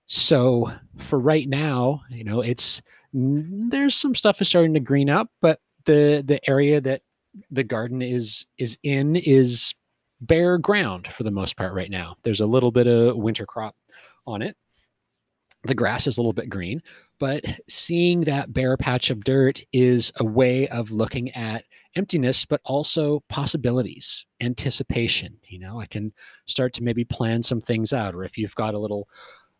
So 0.06 0.72
for 0.96 1.18
right 1.18 1.48
now, 1.48 2.02
you 2.10 2.24
know, 2.24 2.40
it's 2.40 2.82
mm, 3.14 3.70
there's 3.70 3.94
some 3.94 4.14
stuff 4.14 4.40
is 4.40 4.48
starting 4.48 4.74
to 4.74 4.80
green 4.80 5.08
up, 5.08 5.30
but 5.40 5.60
the 5.84 6.22
the 6.26 6.40
area 6.48 6.80
that 6.80 7.02
the 7.50 7.64
garden 7.64 8.02
is 8.02 8.46
is 8.58 8.76
in 8.82 9.16
is 9.16 9.74
bare 10.20 10.58
ground 10.58 11.08
for 11.08 11.22
the 11.22 11.30
most 11.30 11.56
part 11.56 11.74
right 11.74 11.90
now. 11.90 12.16
There's 12.22 12.40
a 12.40 12.46
little 12.46 12.70
bit 12.70 12.86
of 12.86 13.16
winter 13.16 13.46
crop 13.46 13.76
on 14.26 14.42
it. 14.42 14.56
The 15.64 15.74
grass 15.74 16.06
is 16.06 16.18
a 16.18 16.20
little 16.20 16.32
bit 16.32 16.48
green, 16.48 16.80
but 17.18 17.44
seeing 17.68 18.20
that 18.22 18.52
bare 18.52 18.76
patch 18.76 19.10
of 19.10 19.24
dirt 19.24 19.64
is 19.72 20.12
a 20.16 20.24
way 20.24 20.68
of 20.68 20.92
looking 20.92 21.32
at 21.32 21.64
emptiness, 21.96 22.44
but 22.44 22.60
also 22.64 23.24
possibilities, 23.28 24.24
anticipation. 24.40 25.36
You 25.48 25.58
know, 25.58 25.80
I 25.80 25.86
can 25.86 26.12
start 26.46 26.72
to 26.74 26.84
maybe 26.84 27.04
plan 27.04 27.42
some 27.42 27.60
things 27.60 27.92
out, 27.92 28.14
or 28.14 28.22
if 28.22 28.38
you've 28.38 28.54
got 28.54 28.74
a 28.74 28.78
little, 28.78 29.08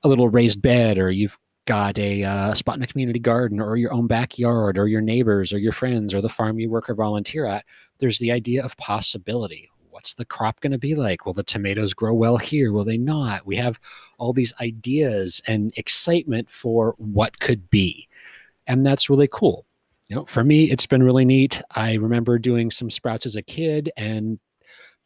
a 0.05 0.09
little 0.09 0.29
raised 0.29 0.62
bed, 0.62 0.99
or 0.99 1.11
you've 1.11 1.37
got 1.67 1.99
a 1.99 2.23
uh, 2.23 2.55
spot 2.55 2.77
in 2.77 2.83
a 2.83 2.87
community 2.87 3.19
garden, 3.19 3.61
or 3.61 3.77
your 3.77 3.93
own 3.93 4.07
backyard, 4.07 4.79
or 4.79 4.87
your 4.87 5.00
neighbors, 5.00 5.53
or 5.53 5.59
your 5.59 5.73
friends, 5.73 6.15
or 6.15 6.21
the 6.21 6.29
farm 6.29 6.61
you 6.61 6.71
work 6.71 6.88
or 6.88 6.95
volunteer 6.95 7.45
at. 7.45 7.65
There's 7.99 8.21
the 8.21 8.31
idea 8.31 8.65
of 8.65 8.77
possibility 8.77 9.69
what's 9.99 10.14
the 10.14 10.25
crop 10.25 10.61
going 10.61 10.71
to 10.71 10.78
be 10.78 10.95
like? 10.95 11.26
Will 11.26 11.33
the 11.33 11.43
tomatoes 11.43 11.93
grow 11.93 12.14
well 12.14 12.37
here? 12.37 12.71
Will 12.73 12.85
they 12.85 12.97
not? 12.97 13.45
We 13.45 13.57
have 13.57 13.81
all 14.19 14.33
these 14.33 14.55
ideas 14.61 15.43
and 15.49 15.73
excitement 15.76 16.49
for 16.49 16.95
what 16.99 17.40
could 17.40 17.69
be. 17.69 18.07
And 18.69 18.87
that's 18.87 19.11
really 19.11 19.26
cool. 19.33 19.67
You 20.07 20.14
know, 20.14 20.25
for 20.25 20.45
me, 20.45 20.71
it's 20.71 20.87
been 20.87 21.02
really 21.02 21.25
neat. 21.25 21.61
I 21.73 21.95
remember 21.95 22.38
doing 22.38 22.71
some 22.71 22.90
sprouts 22.90 23.26
as 23.26 23.35
a 23.35 23.43
kid 23.43 23.90
and 23.97 24.38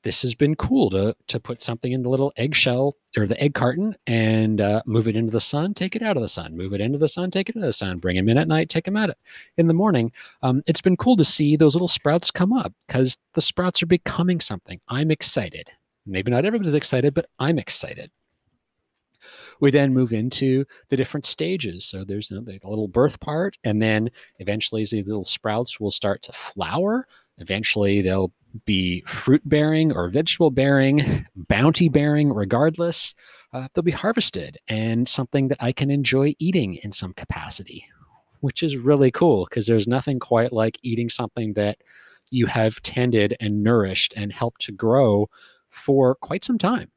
this 0.02 0.22
has 0.22 0.34
been 0.34 0.54
cool 0.56 0.90
to 0.90 1.14
to 1.28 1.40
put 1.40 1.62
something 1.62 1.92
in 1.92 2.02
the 2.02 2.08
little 2.08 2.32
eggshell 2.36 2.96
or 3.16 3.26
the 3.26 3.40
egg 3.40 3.54
carton 3.54 3.94
and 4.06 4.60
uh, 4.60 4.82
move 4.86 5.08
it 5.08 5.16
into 5.16 5.30
the 5.30 5.40
sun, 5.40 5.74
take 5.74 5.94
it 5.94 6.02
out 6.02 6.16
of 6.16 6.22
the 6.22 6.28
sun, 6.28 6.56
move 6.56 6.72
it 6.72 6.80
into 6.80 6.98
the 6.98 7.08
sun, 7.08 7.30
take 7.30 7.48
it 7.48 7.54
into 7.54 7.66
the 7.66 7.72
sun, 7.72 7.98
bring 7.98 8.16
them 8.16 8.28
in 8.28 8.38
at 8.38 8.48
night, 8.48 8.68
take 8.68 8.84
them 8.84 8.96
out 8.96 9.10
in 9.56 9.66
the 9.66 9.74
morning. 9.74 10.10
Um, 10.42 10.62
it's 10.66 10.80
been 10.80 10.96
cool 10.96 11.16
to 11.16 11.24
see 11.24 11.56
those 11.56 11.74
little 11.74 11.88
sprouts 11.88 12.30
come 12.30 12.52
up 12.52 12.72
because 12.86 13.16
the 13.34 13.40
sprouts 13.40 13.82
are 13.82 13.86
becoming 13.86 14.40
something. 14.40 14.80
I'm 14.88 15.10
excited. 15.10 15.70
Maybe 16.06 16.30
not 16.30 16.44
everybody's 16.44 16.74
excited, 16.74 17.14
but 17.14 17.26
I'm 17.38 17.58
excited. 17.58 18.10
We 19.60 19.70
then 19.70 19.94
move 19.94 20.12
into 20.12 20.64
the 20.88 20.96
different 20.96 21.26
stages. 21.26 21.84
So 21.84 22.04
there's 22.04 22.30
you 22.30 22.36
know, 22.36 22.42
the 22.42 22.58
little 22.64 22.88
birth 22.88 23.20
part, 23.20 23.56
and 23.62 23.80
then 23.80 24.10
eventually 24.38 24.82
these 24.82 24.92
little 24.92 25.22
sprouts 25.22 25.78
will 25.78 25.92
start 25.92 26.22
to 26.22 26.32
flower. 26.32 27.06
Eventually, 27.38 28.02
they'll 28.02 28.32
be 28.64 29.02
fruit 29.06 29.42
bearing 29.48 29.92
or 29.92 30.08
vegetable 30.08 30.50
bearing, 30.50 31.26
bounty 31.48 31.88
bearing, 31.88 32.32
regardless, 32.32 33.14
uh, 33.52 33.68
they'll 33.74 33.82
be 33.82 33.90
harvested 33.90 34.58
and 34.68 35.08
something 35.08 35.48
that 35.48 35.58
I 35.60 35.72
can 35.72 35.90
enjoy 35.90 36.34
eating 36.38 36.76
in 36.76 36.92
some 36.92 37.14
capacity, 37.14 37.86
which 38.40 38.62
is 38.62 38.76
really 38.76 39.10
cool 39.10 39.46
because 39.48 39.66
there's 39.66 39.88
nothing 39.88 40.18
quite 40.18 40.52
like 40.52 40.78
eating 40.82 41.08
something 41.08 41.54
that 41.54 41.78
you 42.30 42.46
have 42.46 42.80
tended 42.82 43.36
and 43.40 43.62
nourished 43.62 44.14
and 44.16 44.32
helped 44.32 44.62
to 44.62 44.72
grow 44.72 45.28
for 45.70 46.14
quite 46.16 46.44
some 46.44 46.58
time. 46.58 46.90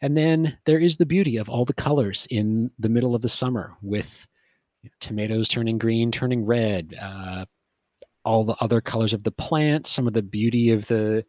And 0.00 0.16
then 0.16 0.58
there 0.64 0.80
is 0.80 0.96
the 0.96 1.06
beauty 1.06 1.36
of 1.36 1.48
all 1.48 1.64
the 1.64 1.72
colors 1.72 2.26
in 2.28 2.72
the 2.78 2.88
middle 2.88 3.14
of 3.14 3.22
the 3.22 3.28
summer 3.28 3.74
with 3.82 4.26
tomatoes 4.98 5.48
turning 5.48 5.78
green, 5.78 6.10
turning 6.10 6.44
red, 6.44 6.94
uh, 7.00 7.44
all 8.24 8.44
the 8.44 8.56
other 8.60 8.80
colors 8.80 9.12
of 9.12 9.24
the 9.24 9.30
plants, 9.30 9.90
some 9.90 10.06
of 10.06 10.12
the 10.12 10.22
beauty 10.22 10.70
of 10.70 10.86
the 10.86 11.24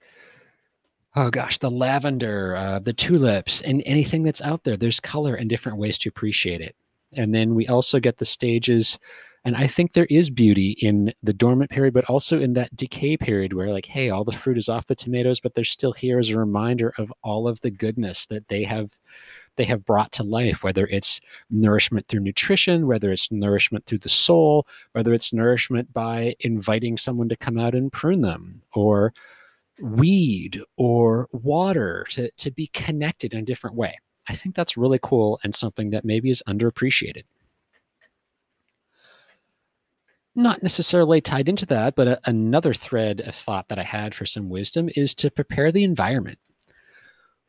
oh 1.15 1.29
gosh, 1.29 1.59
the 1.59 1.69
lavender, 1.69 2.55
uh, 2.55 2.79
the 2.79 2.93
tulips, 2.93 3.61
and 3.61 3.83
anything 3.85 4.23
that's 4.23 4.41
out 4.41 4.63
there. 4.63 4.77
There's 4.77 4.99
color 4.99 5.35
and 5.35 5.49
different 5.49 5.77
ways 5.77 5.97
to 5.99 6.09
appreciate 6.09 6.61
it. 6.61 6.75
And 7.15 7.33
then 7.33 7.53
we 7.53 7.67
also 7.67 7.99
get 7.99 8.17
the 8.17 8.25
stages, 8.25 8.97
and 9.45 9.57
I 9.57 9.67
think 9.67 9.91
there 9.91 10.07
is 10.09 10.29
beauty 10.29 10.71
in 10.79 11.13
the 11.21 11.33
dormant 11.33 11.69
period, 11.69 11.93
but 11.93 12.05
also 12.05 12.39
in 12.39 12.53
that 12.53 12.75
decay 12.77 13.17
period 13.17 13.51
where, 13.51 13.71
like, 13.71 13.85
hey, 13.85 14.09
all 14.09 14.23
the 14.23 14.31
fruit 14.31 14.57
is 14.57 14.69
off 14.69 14.87
the 14.87 14.95
tomatoes, 14.95 15.41
but 15.41 15.53
they're 15.53 15.65
still 15.65 15.91
here 15.91 16.17
as 16.17 16.29
a 16.29 16.39
reminder 16.39 16.93
of 16.97 17.11
all 17.23 17.47
of 17.47 17.59
the 17.59 17.71
goodness 17.71 18.25
that 18.27 18.47
they 18.47 18.63
have 18.63 18.99
they 19.55 19.65
have 19.65 19.85
brought 19.85 20.11
to 20.13 20.23
life, 20.23 20.63
whether 20.63 20.87
it's 20.87 21.19
nourishment 21.51 22.07
through 22.07 22.21
nutrition, 22.21 22.87
whether 22.87 23.11
it's 23.11 23.31
nourishment 23.31 23.85
through 23.85 23.99
the 23.99 24.09
soul, 24.09 24.65
whether 24.93 25.13
it's 25.13 25.33
nourishment 25.33 25.91
by 25.93 26.35
inviting 26.39 26.97
someone 26.97 27.29
to 27.29 27.35
come 27.35 27.59
out 27.59 27.75
and 27.75 27.91
prune 27.91 28.21
them, 28.21 28.61
or 28.73 29.13
weed 29.81 30.61
or 30.77 31.27
water 31.33 32.05
to, 32.09 32.31
to 32.31 32.51
be 32.51 32.67
connected 32.67 33.33
in 33.33 33.39
a 33.39 33.43
different 33.43 33.75
way. 33.75 33.99
I 34.27 34.35
think 34.35 34.55
that's 34.55 34.77
really 34.77 34.99
cool 35.03 35.39
and 35.43 35.53
something 35.53 35.89
that 35.89 36.05
maybe 36.05 36.29
is 36.29 36.41
underappreciated. 36.47 37.23
Not 40.35 40.63
necessarily 40.63 41.21
tied 41.21 41.47
into 41.47 41.65
that, 41.67 41.95
but 41.95 42.07
a, 42.07 42.19
another 42.25 42.73
thread 42.73 43.21
of 43.21 43.35
thought 43.35 43.69
that 43.69 43.79
I 43.79 43.83
had 43.83 44.15
for 44.15 44.25
some 44.25 44.49
wisdom 44.49 44.89
is 44.95 45.13
to 45.15 45.29
prepare 45.29 45.71
the 45.71 45.83
environment. 45.83 46.39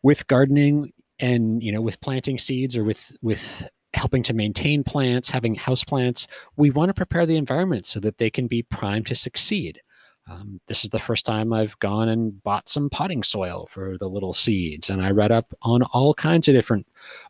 With 0.03 0.27
gardening, 0.27 0.93
and 1.19 1.63
you 1.63 1.73
know 1.73 1.81
with 1.81 2.01
planting 2.01 2.39
seeds 2.39 2.77
or 2.77 2.85
with 2.85 3.17
with 3.23 3.69
helping 3.95 4.23
to 4.25 4.33
maintain 4.33 4.83
plants 4.83 5.29
having 5.29 5.55
house 5.55 5.85
plants 5.85 6.27
we 6.57 6.69
want 6.69 6.89
to 6.89 6.95
prepare 6.95 7.27
the 7.27 7.37
environment 7.37 7.87
so 7.87 8.01
that 8.01 8.19
they 8.19 8.29
can 8.29 8.49
be 8.49 8.63
primed 8.63 9.07
to 9.07 9.15
succeed 9.15 9.81
um, 10.27 10.59
this 10.69 10.85
is 10.85 10.91
the 10.91 10.99
first 10.99 11.27
time 11.27 11.53
i've 11.53 11.79
gone 11.81 12.09
and 12.09 12.43
bought 12.43 12.69
some 12.69 12.89
potting 12.91 13.23
soil 13.23 13.69
for 13.71 13.97
the 13.99 14.09
little 14.09 14.33
seeds 14.33 14.91
and 14.91 15.03
i 15.03 15.11
read 15.11 15.33
up 15.33 15.53
on 15.63 15.83
all 15.83 16.15
kinds 16.15 16.49
of 16.49 16.55
different 16.55 16.87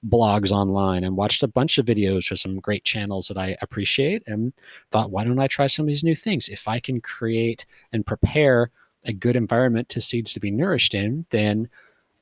blogs 0.09 0.51
online 0.51 1.05
and 1.05 1.17
watched 1.17 1.43
a 1.43 1.49
bunch 1.49 1.79
of 1.79 1.87
videos 1.87 2.27
for 2.27 2.37
some 2.37 2.61
great 2.61 2.85
channels 2.85 3.29
that 3.29 3.39
i 3.39 3.57
appreciate 3.63 4.23
and 4.27 4.53
thought 4.91 5.11
why 5.11 5.25
don't 5.25 5.41
i 5.41 5.47
try 5.47 5.67
some 5.67 5.85
of 5.85 5.89
these 5.89 6.05
new 6.05 6.15
things? 6.15 6.49
If 6.49 6.69
i 6.69 6.79
can 6.79 7.01
create 7.01 7.67
and 7.93 8.07
prepare 8.07 8.71
a 9.05 9.13
good 9.13 9.37
environment 9.37 9.89
to 9.91 10.01
seeds 10.01 10.33
to 10.33 10.41
be 10.41 10.51
nourished 10.51 10.95
in 10.95 11.27
then 11.31 11.69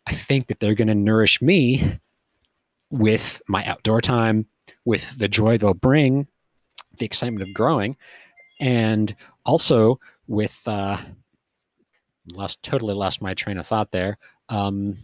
I 0.07 0.14
think 0.14 0.49
that 0.49 0.61
they're 0.61 0.75
going 0.75 0.88
to 0.88 0.95
nourish 0.95 1.41
me 1.41 1.99
with 2.91 3.41
my 3.49 3.64
outdoor 3.64 4.00
time, 4.00 4.47
with 4.85 5.19
the 5.19 5.29
joy 5.29 5.59
they'll 5.59 5.75
bring, 5.75 6.26
the 6.99 7.07
excitement 7.07 7.43
of 7.43 7.55
growing, 7.55 7.97
and 8.61 9.14
also 9.47 9.99
with 10.32 10.60
uh, 10.66 10.96
lost 12.32 12.62
totally 12.62 12.94
lost 12.94 13.20
my 13.20 13.34
train 13.34 13.58
of 13.58 13.66
thought 13.66 13.92
there. 13.92 14.16
Um, 14.48 14.98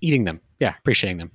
eating 0.00 0.24
them, 0.24 0.40
yeah, 0.60 0.74
appreciating 0.78 1.16
them 1.16 1.32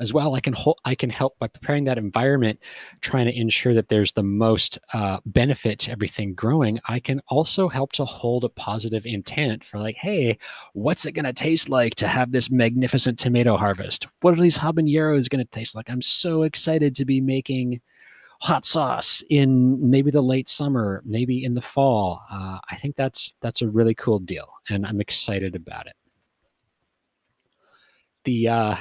as 0.00 0.12
well. 0.12 0.34
I 0.34 0.40
can 0.40 0.52
hold, 0.52 0.78
I 0.84 0.94
can 0.94 1.08
help 1.08 1.38
by 1.38 1.46
preparing 1.46 1.84
that 1.84 1.98
environment, 1.98 2.58
trying 3.00 3.26
to 3.26 3.38
ensure 3.38 3.74
that 3.74 3.88
there's 3.88 4.12
the 4.12 4.24
most 4.24 4.78
uh, 4.92 5.20
benefit 5.24 5.78
to 5.80 5.92
everything 5.92 6.34
growing. 6.34 6.80
I 6.88 6.98
can 6.98 7.20
also 7.28 7.68
help 7.68 7.92
to 7.92 8.04
hold 8.04 8.42
a 8.44 8.48
positive 8.48 9.06
intent 9.06 9.64
for 9.64 9.78
like, 9.78 9.96
hey, 9.96 10.36
what's 10.74 11.06
it 11.06 11.12
to 11.26 11.32
taste 11.32 11.68
like 11.68 11.94
to 11.96 12.08
have 12.08 12.32
this 12.32 12.50
magnificent 12.50 13.18
tomato 13.18 13.56
harvest? 13.56 14.08
What 14.20 14.34
are 14.34 14.42
these 14.42 14.58
habaneros 14.58 15.28
to 15.44 15.50
taste 15.50 15.76
like? 15.76 15.88
I'm 15.88 16.02
so 16.02 16.42
excited 16.42 16.96
to 16.96 17.04
be 17.04 17.20
making 17.20 17.80
hot 18.40 18.66
sauce 18.66 19.22
in 19.30 19.90
maybe 19.90 20.10
the 20.10 20.22
late 20.22 20.48
summer, 20.48 21.02
maybe 21.04 21.44
in 21.44 21.54
the 21.54 21.60
fall. 21.62 22.22
Uh, 22.30 22.58
I 22.70 22.76
think 22.76 22.96
that's 22.96 23.32
that's 23.40 23.62
a 23.62 23.68
really 23.68 23.94
cool 23.94 24.18
deal, 24.18 24.48
and 24.68 24.86
I'm 24.86 25.00
excited 25.00 25.54
about 25.54 25.86
it. 25.86 25.96
The 28.24 28.48
uh, 28.48 28.76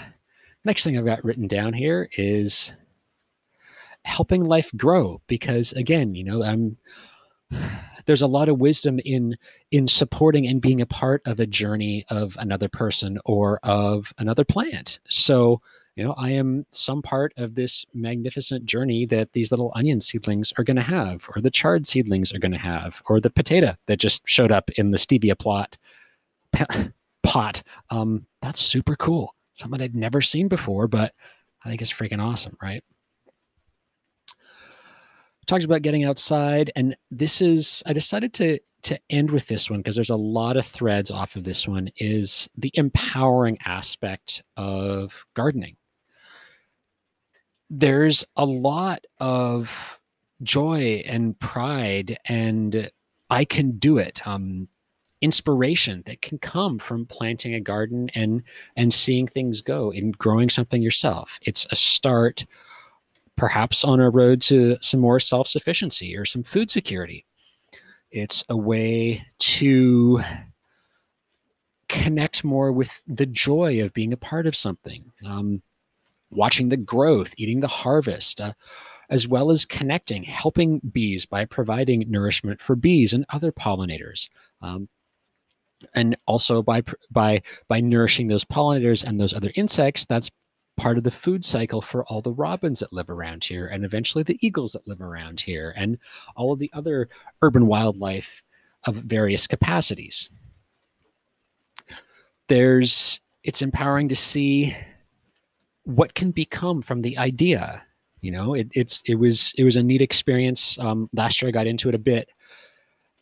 Next 0.66 0.84
thing 0.84 0.98
I've 0.98 1.06
got 1.06 1.24
written 1.24 1.48
down 1.48 1.74
here 1.74 2.10
is 2.18 2.72
helping 4.04 4.44
life 4.44 4.72
grow 4.76 5.22
because 5.28 5.74
again, 5.74 6.16
you 6.16 6.24
know, 6.24 6.44
I'm 6.44 6.78
there's 8.08 8.24
a 8.24 8.28
lot 8.28 8.50
of 8.50 8.60
wisdom 8.60 9.00
in 9.06 9.38
in 9.70 9.88
supporting 9.88 10.48
and 10.48 10.60
being 10.60 10.82
a 10.82 10.88
part 10.88 11.22
of 11.28 11.40
a 11.40 11.46
journey 11.46 12.04
of 12.10 12.36
another 12.40 12.68
person 12.68 13.20
or 13.26 13.60
of 13.62 14.12
another 14.18 14.44
plant. 14.44 14.98
So 15.08 15.62
you 15.96 16.04
know, 16.04 16.14
I 16.18 16.32
am 16.32 16.66
some 16.72 17.02
part 17.02 17.34
of 17.38 17.56
this 17.56 17.86
magnificent 17.94 18.66
journey 18.66 19.06
that 19.06 19.32
these 19.32 19.50
little 19.50 19.72
onion 19.76 20.02
seedlings 20.02 20.52
are 20.58 20.64
going 20.64 20.76
to 20.76 20.84
have, 20.84 21.30
or 21.34 21.42
the 21.42 21.50
chard 21.50 21.88
seedlings 21.88 22.34
are 22.34 22.40
going 22.40 22.52
to 22.52 22.58
have, 22.58 23.02
or 23.08 23.22
the 23.22 23.30
potato 23.30 23.76
that 23.88 24.00
just 24.00 24.28
showed 24.28 24.52
up 24.52 24.70
in 24.72 24.92
the 24.92 24.98
stevia 24.98 25.40
plot 25.40 25.78
pot. 27.24 27.64
Um, 27.90 28.26
that's 28.42 28.60
super 28.60 28.98
cool. 28.98 29.36
Something 29.54 29.82
I'd 29.82 29.96
never 29.96 30.22
seen 30.22 30.50
before, 30.50 30.90
but 30.90 31.14
I 31.64 31.70
think 31.70 31.82
it's 31.82 31.94
freaking 31.94 32.22
awesome, 32.22 32.58
right? 32.62 32.84
Talks 35.48 35.64
about 35.64 35.84
getting 35.84 36.04
outside, 36.04 36.72
and 36.76 36.98
this 37.12 37.40
is 37.40 37.84
I 37.86 37.94
decided 37.94 38.34
to 38.34 38.60
to 38.82 39.00
end 39.10 39.32
with 39.32 39.48
this 39.48 39.70
one 39.70 39.80
because 39.80 39.96
there's 39.96 40.10
a 40.10 40.16
lot 40.16 40.58
of 40.58 40.66
threads 40.66 41.10
off 41.10 41.36
of 41.36 41.44
this 41.44 41.68
one 41.68 41.90
is 41.98 42.50
the 42.58 42.72
empowering 42.74 43.58
aspect 43.66 44.44
of 44.58 45.26
gardening 45.36 45.76
there's 47.70 48.24
a 48.36 48.46
lot 48.46 49.06
of 49.20 50.00
joy 50.44 51.04
and 51.06 51.40
pride 51.40 52.18
and 52.26 52.92
I 53.30 53.46
can 53.46 53.78
do 53.78 53.98
it. 53.98 54.26
Um, 54.28 54.68
inspiration 55.22 56.04
that 56.06 56.22
can 56.22 56.38
come 56.38 56.78
from 56.78 57.06
planting 57.06 57.56
a 57.56 57.60
garden 57.60 58.10
and 58.14 58.44
and 58.76 58.94
seeing 58.94 59.28
things 59.28 59.62
go 59.62 59.92
and 59.92 60.16
growing 60.18 60.50
something 60.50 60.82
yourself. 60.82 61.40
It's 61.42 61.66
a 61.72 61.76
start 61.76 62.46
perhaps 63.36 63.84
on 63.84 64.00
a 64.00 64.10
road 64.10 64.42
to 64.42 64.78
some 64.82 65.00
more 65.00 65.20
self-sufficiency 65.20 66.16
or 66.16 66.26
some 66.26 66.44
food 66.44 66.70
security. 66.70 67.26
It's 68.12 68.44
a 68.50 68.56
way 68.56 69.26
to 69.40 70.22
connect 71.90 72.44
more 72.44 72.72
with 72.72 73.02
the 73.08 73.26
joy 73.26 73.84
of 73.84 73.94
being 73.94 74.14
a 74.14 74.18
part 74.18 74.48
of 74.48 74.56
something. 74.56 75.12
Um, 75.26 75.62
watching 76.30 76.70
the 76.70 76.78
growth, 76.78 77.34
eating 77.38 77.60
the 77.60 77.68
harvest, 77.68 78.42
uh, 78.42 78.54
as 79.10 79.28
well 79.28 79.52
as 79.52 79.66
connecting, 79.66 80.24
helping 80.24 80.80
bees 80.92 81.26
by 81.26 81.46
providing 81.46 82.06
nourishment 82.10 82.62
for 82.62 82.76
bees 82.76 83.14
and 83.14 83.26
other 83.30 83.52
pollinators. 83.52 84.30
Um, 84.62 84.90
and 85.94 86.18
also 86.26 86.62
by 86.62 86.82
by 87.12 87.42
by 87.68 87.82
nourishing 87.82 88.28
those 88.28 88.46
pollinators 88.46 89.04
and 89.04 89.20
those 89.20 89.34
other 89.34 89.52
insects 89.56 90.06
that's 90.06 90.32
part 90.78 90.98
of 90.98 91.04
the 91.04 91.12
food 91.12 91.46
cycle 91.46 91.82
for 91.82 92.04
all 92.06 92.22
the 92.22 92.32
robins 92.32 92.80
that 92.80 92.92
live 92.92 93.10
around 93.10 93.44
here 93.44 93.68
and 93.68 93.86
eventually 93.86 94.24
the 94.24 94.38
eagles 94.46 94.74
that 94.74 94.88
live 94.88 95.02
around 95.02 95.40
here 95.40 95.74
and 95.78 95.98
all 96.36 96.52
of 96.52 96.60
the 96.60 96.72
other 96.74 97.10
urban 97.42 97.68
wildlife 97.68 98.44
of 98.86 98.96
various 98.96 99.48
capacities 99.48 100.30
there's 102.48 103.20
it's 103.44 103.62
empowering 103.62 104.10
to 104.10 104.16
see 104.16 104.76
what 105.86 106.14
can 106.14 106.32
become 106.32 106.82
from 106.82 107.02
the 107.02 107.18
idea 107.18 107.84
you 108.26 108.32
know? 108.32 108.56
It, 108.56 108.70
it's 108.72 109.04
it 109.06 109.16
was 109.16 109.54
it 109.56 109.64
was 109.64 109.76
a 109.76 109.84
neat 109.84 110.02
experience 110.02 110.80
um, 110.80 111.10
last 111.14 111.42
year 111.42 111.50
i 111.50 111.52
got 111.52 111.68
into 111.68 111.90
it 111.90 111.96
a 111.96 112.00
bit 112.00 112.30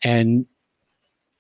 and 0.01 0.45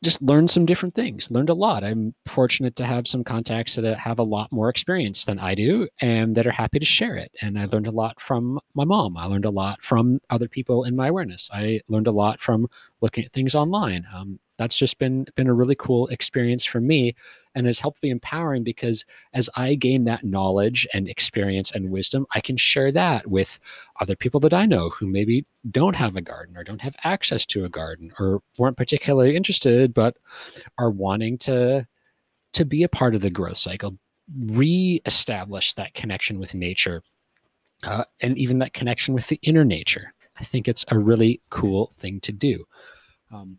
just 0.03 0.21
learned 0.21 0.51
some 0.51 0.65
different 0.65 0.93
things 0.93 1.31
learned 1.31 1.49
a 1.49 1.53
lot. 1.53 1.81
I'm 1.81 2.13
fortunate 2.25 2.75
to 2.75 2.85
have 2.85 3.07
some 3.07 3.23
contacts 3.23 3.75
that 3.75 3.97
have 3.97 4.19
a 4.19 4.23
lot 4.23 4.51
more 4.51 4.67
experience 4.67 5.23
than 5.23 5.39
i 5.39 5.55
do 5.55 5.87
and 6.01 6.35
that 6.35 6.45
are 6.45 6.51
happy 6.51 6.77
to 6.77 6.85
share 6.85 7.15
it. 7.15 7.31
And 7.41 7.57
i 7.57 7.65
learned 7.65 7.87
a 7.87 7.91
lot 7.91 8.19
from 8.19 8.59
my 8.73 8.83
mom. 8.83 9.15
I 9.15 9.25
learned 9.25 9.45
a 9.45 9.49
lot 9.49 9.81
from 9.81 10.19
other 10.29 10.49
people 10.49 10.83
in 10.83 10.95
my 10.95 11.07
awareness. 11.07 11.49
I 11.53 11.79
learned 11.87 12.07
a 12.07 12.11
lot 12.11 12.41
from 12.41 12.67
looking 12.99 13.23
at 13.23 13.31
things 13.31 13.55
online. 13.55 14.05
Um, 14.13 14.39
that's 14.57 14.77
just 14.77 14.99
been 14.99 15.25
been 15.35 15.47
a 15.47 15.53
really 15.53 15.75
cool 15.75 16.07
experience 16.07 16.63
for 16.63 16.79
me 16.79 17.15
and 17.55 17.65
has 17.65 17.79
helped 17.79 18.01
me 18.03 18.09
empowering 18.09 18.63
because 18.63 19.05
as 19.33 19.49
I 19.55 19.75
gain 19.75 20.03
that 20.05 20.23
knowledge 20.23 20.87
and 20.93 21.07
experience 21.07 21.71
and 21.71 21.91
wisdom, 21.91 22.25
I 22.33 22.41
can 22.41 22.57
share 22.57 22.91
that 22.91 23.27
with 23.27 23.59
other 23.99 24.15
people 24.15 24.39
that 24.41 24.53
I 24.53 24.65
know 24.65 24.89
who 24.89 25.07
maybe 25.07 25.45
don't 25.71 25.95
have 25.95 26.15
a 26.15 26.21
garden 26.21 26.57
or 26.57 26.63
don't 26.63 26.81
have 26.81 26.95
access 27.03 27.45
to 27.47 27.65
a 27.65 27.69
garden 27.69 28.11
or 28.19 28.41
weren't 28.57 28.77
particularly 28.77 29.35
interested 29.35 29.93
but 29.93 30.17
are 30.77 30.89
wanting 30.89 31.37
to 31.39 31.87
to 32.53 32.65
be 32.65 32.83
a 32.83 32.89
part 32.89 33.15
of 33.15 33.21
the 33.21 33.29
growth 33.29 33.57
cycle, 33.57 33.97
re-establish 34.45 35.73
that 35.73 35.93
connection 35.95 36.39
with 36.39 36.53
nature, 36.53 37.03
uh, 37.83 38.03
and 38.21 38.37
even 38.37 38.59
that 38.59 38.73
connection 38.73 39.13
with 39.13 39.27
the 39.27 39.39
inner 39.41 39.65
nature. 39.65 40.13
I 40.39 40.43
think 40.43 40.67
it's 40.67 40.85
a 40.89 40.97
really 40.97 41.41
cool 41.49 41.93
thing 41.97 42.19
to 42.21 42.31
do. 42.31 42.63
Um, 43.31 43.57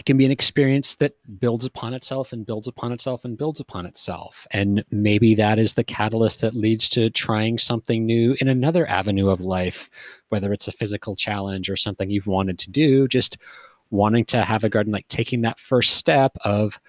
it 0.00 0.06
can 0.06 0.16
be 0.16 0.24
an 0.24 0.30
experience 0.30 0.94
that 0.94 1.12
builds 1.40 1.66
upon 1.66 1.92
itself 1.92 2.32
and 2.32 2.46
builds 2.46 2.66
upon 2.66 2.90
itself 2.90 3.26
and 3.26 3.36
builds 3.36 3.60
upon 3.60 3.84
itself. 3.84 4.46
And 4.50 4.82
maybe 4.90 5.34
that 5.34 5.58
is 5.58 5.74
the 5.74 5.84
catalyst 5.84 6.40
that 6.40 6.56
leads 6.56 6.88
to 6.90 7.10
trying 7.10 7.58
something 7.58 8.06
new 8.06 8.34
in 8.40 8.48
another 8.48 8.88
avenue 8.88 9.28
of 9.28 9.42
life, 9.42 9.90
whether 10.30 10.54
it's 10.54 10.66
a 10.66 10.72
physical 10.72 11.14
challenge 11.14 11.68
or 11.68 11.76
something 11.76 12.08
you've 12.08 12.26
wanted 12.26 12.58
to 12.60 12.70
do, 12.70 13.08
just 13.08 13.36
wanting 13.90 14.24
to 14.24 14.42
have 14.42 14.64
a 14.64 14.70
garden, 14.70 14.90
like 14.90 15.06
taking 15.08 15.42
that 15.42 15.58
first 15.58 15.96
step 15.96 16.34
of 16.46 16.80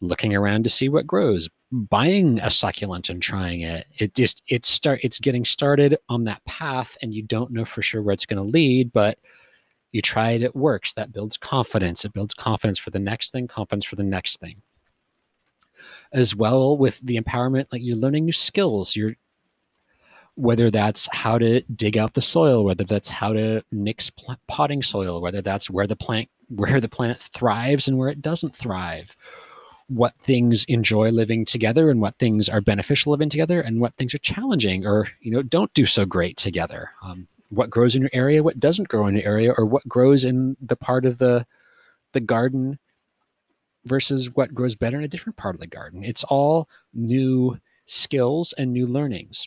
looking 0.00 0.34
around 0.34 0.64
to 0.64 0.70
see 0.70 0.88
what 0.88 1.06
grows, 1.06 1.48
buying 1.70 2.40
a 2.40 2.50
succulent 2.50 3.08
and 3.08 3.22
trying 3.22 3.60
it. 3.60 3.86
It 4.00 4.16
just 4.16 4.42
it's 4.48 4.68
start 4.68 4.98
it's 5.04 5.20
getting 5.20 5.44
started 5.44 5.96
on 6.08 6.24
that 6.24 6.44
path 6.44 6.98
and 7.02 7.14
you 7.14 7.22
don't 7.22 7.52
know 7.52 7.64
for 7.64 7.82
sure 7.82 8.02
where 8.02 8.14
it's 8.14 8.26
going 8.26 8.44
to 8.44 8.50
lead, 8.50 8.92
but 8.92 9.16
you 9.92 10.02
try 10.02 10.32
it, 10.32 10.42
it 10.42 10.54
works. 10.54 10.92
That 10.94 11.12
builds 11.12 11.36
confidence. 11.36 12.04
It 12.04 12.12
builds 12.12 12.34
confidence 12.34 12.78
for 12.78 12.90
the 12.90 12.98
next 12.98 13.30
thing, 13.30 13.48
confidence 13.48 13.84
for 13.84 13.96
the 13.96 14.02
next 14.02 14.40
thing. 14.40 14.62
As 16.12 16.34
well 16.34 16.76
with 16.76 16.98
the 17.00 17.20
empowerment, 17.20 17.66
like 17.70 17.82
you're 17.82 17.96
learning 17.96 18.24
new 18.24 18.32
skills. 18.32 18.96
You're 18.96 19.14
whether 20.38 20.70
that's 20.70 21.08
how 21.12 21.36
to 21.36 21.60
dig 21.62 21.98
out 21.98 22.14
the 22.14 22.22
soil, 22.22 22.62
whether 22.62 22.84
that's 22.84 23.08
how 23.08 23.32
to 23.32 23.60
mix 23.72 24.08
potting 24.46 24.84
soil, 24.84 25.20
whether 25.20 25.42
that's 25.42 25.68
where 25.68 25.86
the 25.86 25.96
plant 25.96 26.28
where 26.48 26.80
the 26.80 26.88
plant 26.88 27.20
thrives 27.20 27.88
and 27.88 27.98
where 27.98 28.08
it 28.08 28.22
doesn't 28.22 28.54
thrive, 28.54 29.16
what 29.88 30.14
things 30.20 30.64
enjoy 30.64 31.10
living 31.10 31.44
together 31.44 31.90
and 31.90 32.00
what 32.00 32.16
things 32.18 32.48
are 32.48 32.60
beneficial 32.60 33.10
living 33.10 33.28
together, 33.28 33.60
and 33.60 33.80
what 33.80 33.94
things 33.96 34.14
are 34.14 34.18
challenging 34.18 34.86
or 34.86 35.08
you 35.20 35.32
know 35.32 35.42
don't 35.42 35.74
do 35.74 35.84
so 35.84 36.06
great 36.06 36.36
together. 36.36 36.90
Um, 37.02 37.26
what 37.50 37.70
grows 37.70 37.94
in 37.94 38.02
your 38.02 38.10
area, 38.12 38.42
what 38.42 38.60
doesn't 38.60 38.88
grow 38.88 39.06
in 39.06 39.16
your 39.16 39.24
area, 39.24 39.52
or 39.56 39.64
what 39.64 39.86
grows 39.88 40.24
in 40.24 40.56
the 40.60 40.76
part 40.76 41.04
of 41.04 41.18
the 41.18 41.46
the 42.12 42.20
garden 42.20 42.78
versus 43.84 44.34
what 44.34 44.54
grows 44.54 44.74
better 44.74 44.98
in 44.98 45.04
a 45.04 45.08
different 45.08 45.36
part 45.36 45.54
of 45.54 45.60
the 45.60 45.66
garden. 45.66 46.04
It's 46.04 46.24
all 46.24 46.68
new 46.94 47.58
skills 47.86 48.54
and 48.56 48.72
new 48.72 48.86
learnings. 48.86 49.46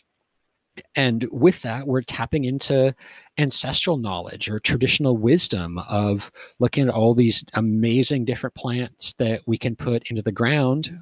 And 0.96 1.26
with 1.30 1.62
that, 1.62 1.86
we're 1.86 2.02
tapping 2.02 2.44
into 2.44 2.94
ancestral 3.36 3.98
knowledge 3.98 4.48
or 4.48 4.58
traditional 4.58 5.16
wisdom 5.16 5.78
of 5.78 6.32
looking 6.60 6.88
at 6.88 6.94
all 6.94 7.14
these 7.14 7.44
amazing 7.54 8.24
different 8.24 8.54
plants 8.54 9.12
that 9.18 9.42
we 9.46 9.58
can 9.58 9.76
put 9.76 10.02
into 10.08 10.22
the 10.22 10.32
ground 10.32 10.98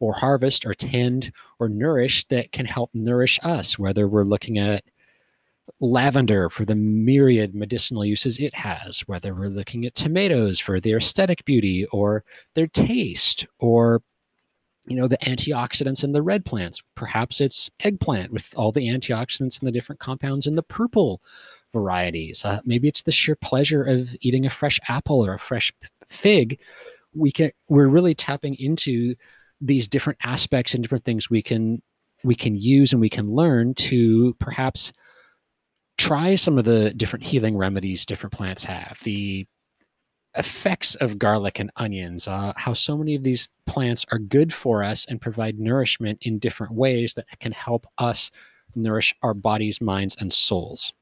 or 0.00 0.14
harvest 0.14 0.66
or 0.66 0.74
tend 0.74 1.32
or 1.60 1.68
nourish 1.68 2.26
that 2.26 2.50
can 2.50 2.66
help 2.66 2.90
nourish 2.92 3.38
us, 3.44 3.78
whether 3.78 4.08
we're 4.08 4.24
looking 4.24 4.58
at 4.58 4.82
lavender 5.80 6.48
for 6.48 6.64
the 6.64 6.74
myriad 6.74 7.54
medicinal 7.54 8.04
uses 8.04 8.38
it 8.38 8.54
has, 8.54 9.00
whether 9.06 9.34
we're 9.34 9.48
looking 9.48 9.84
at 9.86 9.94
tomatoes 9.94 10.60
for 10.60 10.80
their 10.80 10.98
aesthetic 10.98 11.44
beauty 11.44 11.86
or 11.86 12.24
their 12.54 12.66
taste, 12.66 13.46
or 13.58 14.02
you 14.86 14.96
know 14.96 15.08
the 15.08 15.18
antioxidants 15.18 16.04
in 16.04 16.12
the 16.12 16.22
red 16.22 16.44
plants. 16.44 16.82
Perhaps 16.94 17.40
it's 17.40 17.70
eggplant 17.80 18.32
with 18.32 18.52
all 18.56 18.72
the 18.72 18.88
antioxidants 18.88 19.58
and 19.58 19.66
the 19.66 19.72
different 19.72 20.00
compounds 20.00 20.46
in 20.46 20.54
the 20.54 20.62
purple 20.62 21.22
varieties. 21.72 22.44
Uh, 22.44 22.60
maybe 22.64 22.88
it's 22.88 23.02
the 23.02 23.12
sheer 23.12 23.36
pleasure 23.36 23.82
of 23.82 24.14
eating 24.20 24.46
a 24.46 24.50
fresh 24.50 24.78
apple 24.88 25.24
or 25.24 25.34
a 25.34 25.38
fresh 25.38 25.72
fig. 26.06 26.58
We 27.14 27.32
can 27.32 27.52
we're 27.68 27.88
really 27.88 28.14
tapping 28.14 28.54
into 28.56 29.14
these 29.60 29.88
different 29.88 30.18
aspects 30.22 30.74
and 30.74 30.82
different 30.82 31.04
things 31.04 31.30
we 31.30 31.42
can 31.42 31.80
we 32.22 32.34
can 32.34 32.56
use 32.56 32.92
and 32.92 33.00
we 33.00 33.10
can 33.10 33.30
learn 33.30 33.74
to 33.74 34.34
perhaps 34.34 34.92
try 35.98 36.34
some 36.34 36.58
of 36.58 36.64
the 36.64 36.92
different 36.94 37.24
healing 37.24 37.56
remedies 37.56 38.06
different 38.06 38.32
plants 38.32 38.64
have. 38.64 38.98
The 39.04 39.46
effects 40.36 40.96
of 40.96 41.18
garlic 41.18 41.60
and 41.60 41.70
onions, 41.76 42.26
uh, 42.26 42.52
how 42.56 42.74
so 42.74 42.96
many 42.96 43.14
of 43.14 43.22
these 43.22 43.50
plants 43.66 44.04
are 44.10 44.18
good 44.18 44.52
for 44.52 44.82
us 44.82 45.06
and 45.08 45.20
provide 45.20 45.58
nourishment 45.58 46.18
in 46.22 46.38
different 46.38 46.74
ways 46.74 47.14
that 47.14 47.26
can 47.38 47.52
help 47.52 47.86
us 47.98 48.30
nourish 48.74 49.14
our 49.22 49.34
bodies, 49.34 49.80
minds, 49.80 50.16
and 50.18 50.32
souls. 50.32 50.92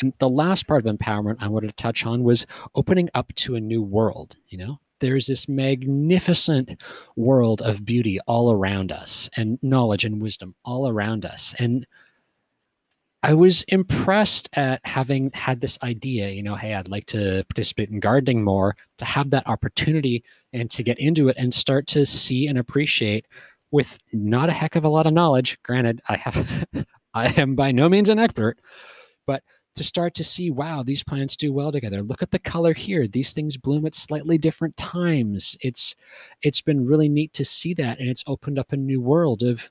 And 0.00 0.12
the 0.18 0.28
last 0.28 0.66
part 0.66 0.86
of 0.86 0.96
empowerment 0.96 1.36
I 1.40 1.48
wanted 1.48 1.68
to 1.68 1.82
touch 1.82 2.06
on 2.06 2.22
was 2.22 2.46
opening 2.74 3.10
up 3.14 3.34
to 3.36 3.56
a 3.56 3.60
new 3.60 3.82
world. 3.82 4.36
You 4.48 4.58
know, 4.58 4.78
there's 5.00 5.26
this 5.26 5.48
magnificent 5.48 6.80
world 7.16 7.60
of 7.60 7.84
beauty 7.84 8.18
all 8.26 8.52
around 8.52 8.92
us 8.92 9.28
and 9.36 9.58
knowledge 9.62 10.04
and 10.04 10.22
wisdom 10.22 10.54
all 10.64 10.88
around 10.88 11.24
us. 11.26 11.54
And 11.58 11.86
I 13.22 13.34
was 13.34 13.62
impressed 13.68 14.48
at 14.54 14.80
having 14.84 15.30
had 15.34 15.60
this 15.60 15.78
idea, 15.82 16.30
you 16.30 16.42
know, 16.42 16.54
hey, 16.54 16.74
I'd 16.74 16.88
like 16.88 17.04
to 17.06 17.44
participate 17.50 17.90
in 17.90 18.00
gardening 18.00 18.42
more, 18.42 18.76
to 18.98 19.04
have 19.04 19.30
that 19.30 19.46
opportunity 19.46 20.24
and 20.54 20.70
to 20.70 20.82
get 20.82 20.98
into 20.98 21.28
it 21.28 21.36
and 21.38 21.52
start 21.52 21.86
to 21.88 22.06
see 22.06 22.46
and 22.46 22.58
appreciate 22.58 23.26
with 23.72 23.98
not 24.12 24.48
a 24.48 24.52
heck 24.52 24.74
of 24.74 24.84
a 24.84 24.88
lot 24.88 25.06
of 25.06 25.12
knowledge. 25.12 25.58
Granted, 25.62 26.00
I 26.08 26.16
have 26.16 26.66
I 27.14 27.26
am 27.40 27.56
by 27.56 27.72
no 27.72 27.88
means 27.88 28.08
an 28.08 28.18
expert, 28.18 28.58
but 29.26 29.42
to 29.74 29.84
start 29.84 30.14
to 30.14 30.24
see, 30.24 30.50
wow, 30.50 30.82
these 30.82 31.02
plants 31.02 31.36
do 31.36 31.52
well 31.52 31.72
together. 31.72 32.02
Look 32.02 32.22
at 32.22 32.30
the 32.30 32.38
color 32.38 32.72
here. 32.72 33.06
These 33.06 33.32
things 33.32 33.56
bloom 33.56 33.86
at 33.86 33.94
slightly 33.94 34.38
different 34.38 34.76
times. 34.76 35.56
It's 35.60 35.94
it's 36.42 36.60
been 36.60 36.86
really 36.86 37.08
neat 37.08 37.32
to 37.34 37.44
see 37.44 37.74
that, 37.74 37.98
and 38.00 38.08
it's 38.08 38.24
opened 38.26 38.58
up 38.58 38.72
a 38.72 38.76
new 38.76 39.00
world 39.00 39.42
of 39.42 39.70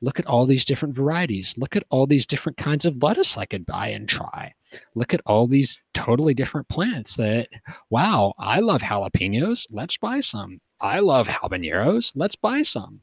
look 0.00 0.18
at 0.18 0.26
all 0.26 0.46
these 0.46 0.64
different 0.64 0.94
varieties. 0.94 1.54
Look 1.56 1.76
at 1.76 1.84
all 1.90 2.06
these 2.06 2.26
different 2.26 2.56
kinds 2.56 2.84
of 2.86 3.02
lettuce 3.02 3.36
I 3.36 3.46
could 3.46 3.66
buy 3.66 3.88
and 3.88 4.08
try. 4.08 4.54
Look 4.94 5.14
at 5.14 5.22
all 5.26 5.46
these 5.46 5.80
totally 5.94 6.34
different 6.34 6.68
plants 6.68 7.16
that, 7.16 7.48
wow, 7.90 8.34
I 8.38 8.60
love 8.60 8.82
jalapenos. 8.82 9.66
Let's 9.70 9.96
buy 9.96 10.20
some. 10.20 10.60
I 10.80 11.00
love 11.00 11.26
habaneros. 11.26 12.12
Let's 12.14 12.36
buy 12.36 12.62
some. 12.62 13.00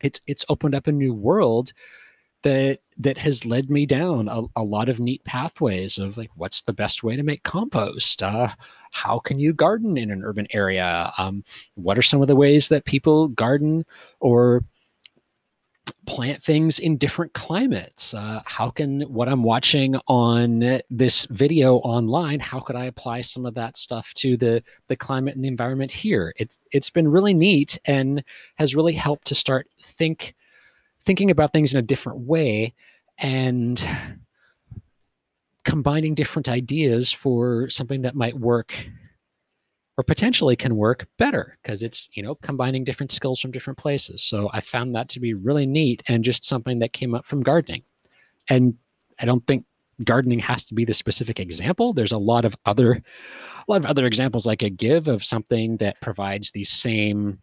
It's 0.00 0.20
it's 0.26 0.44
opened 0.48 0.74
up 0.74 0.86
a 0.86 0.92
new 0.92 1.14
world 1.14 1.72
that 2.42 2.80
that 2.98 3.18
has 3.18 3.46
led 3.46 3.70
me 3.70 3.86
down 3.86 4.28
a, 4.28 4.42
a, 4.56 4.64
lot 4.64 4.88
of 4.88 5.00
neat 5.00 5.24
pathways 5.24 5.96
of 5.96 6.16
like 6.16 6.30
what's 6.34 6.62
the 6.62 6.72
best 6.72 7.02
way 7.02 7.16
to 7.16 7.22
make 7.22 7.42
compost 7.44 8.22
uh, 8.22 8.48
how 8.90 9.18
can 9.18 9.38
you 9.38 9.52
garden 9.52 9.96
in 9.96 10.10
an 10.10 10.24
urban 10.24 10.46
area 10.50 11.12
um, 11.18 11.44
what 11.74 11.96
are 11.96 12.02
some 12.02 12.20
of 12.20 12.28
the 12.28 12.36
ways 12.36 12.68
that 12.68 12.84
people 12.84 13.28
garden 13.28 13.84
or 14.20 14.64
plant 16.06 16.42
things 16.42 16.78
in 16.78 16.96
different 16.96 17.32
climates. 17.32 18.12
Uh, 18.12 18.42
how 18.44 18.70
can 18.70 19.02
what 19.02 19.28
i'm 19.28 19.42
watching 19.42 19.94
on 20.08 20.80
this 20.90 21.26
video 21.26 21.76
online 21.76 22.40
how 22.40 22.58
could 22.58 22.74
i 22.74 22.86
apply 22.86 23.20
some 23.20 23.46
of 23.46 23.54
that 23.54 23.76
stuff 23.76 24.12
to 24.14 24.36
the 24.36 24.62
the 24.88 24.96
climate 24.96 25.34
and 25.34 25.44
the 25.44 25.48
environment 25.48 25.90
here? 25.90 26.34
It's 26.36 26.58
it's 26.72 26.90
been 26.90 27.08
really 27.08 27.34
neat 27.34 27.78
and 27.84 28.24
has 28.56 28.74
really 28.74 28.94
helped 28.94 29.26
to 29.28 29.34
start 29.34 29.68
think 29.80 30.34
thinking 31.04 31.30
about 31.30 31.52
things 31.52 31.72
in 31.72 31.78
a 31.78 31.82
different 31.82 32.20
way 32.20 32.74
and 33.18 33.86
combining 35.64 36.14
different 36.14 36.48
ideas 36.48 37.12
for 37.12 37.68
something 37.70 38.02
that 38.02 38.16
might 38.16 38.38
work 38.38 38.74
or 39.96 40.04
potentially 40.04 40.56
can 40.56 40.76
work 40.76 41.06
better 41.18 41.58
because 41.62 41.82
it's 41.82 42.08
you 42.12 42.22
know 42.22 42.34
combining 42.36 42.84
different 42.84 43.12
skills 43.12 43.40
from 43.40 43.50
different 43.50 43.78
places. 43.78 44.22
So 44.22 44.50
i 44.52 44.60
found 44.60 44.94
that 44.94 45.08
to 45.10 45.20
be 45.20 45.34
really 45.34 45.66
neat 45.66 46.02
and 46.06 46.24
just 46.24 46.44
something 46.44 46.78
that 46.80 46.92
came 46.92 47.14
up 47.14 47.26
from 47.26 47.42
gardening. 47.42 47.82
And 48.48 48.74
i 49.18 49.24
don't 49.24 49.46
think 49.46 49.64
gardening 50.04 50.38
has 50.40 50.64
to 50.64 50.74
be 50.74 50.84
the 50.84 50.94
specific 50.94 51.38
example. 51.38 51.92
There's 51.92 52.12
a 52.12 52.18
lot 52.18 52.44
of 52.44 52.56
other 52.66 52.92
a 52.92 53.70
lot 53.70 53.84
of 53.84 53.86
other 53.86 54.06
examples 54.06 54.46
i 54.46 54.56
could 54.56 54.76
give 54.76 55.08
of 55.08 55.24
something 55.24 55.76
that 55.76 56.00
provides 56.00 56.50
these 56.50 56.70
same 56.70 57.38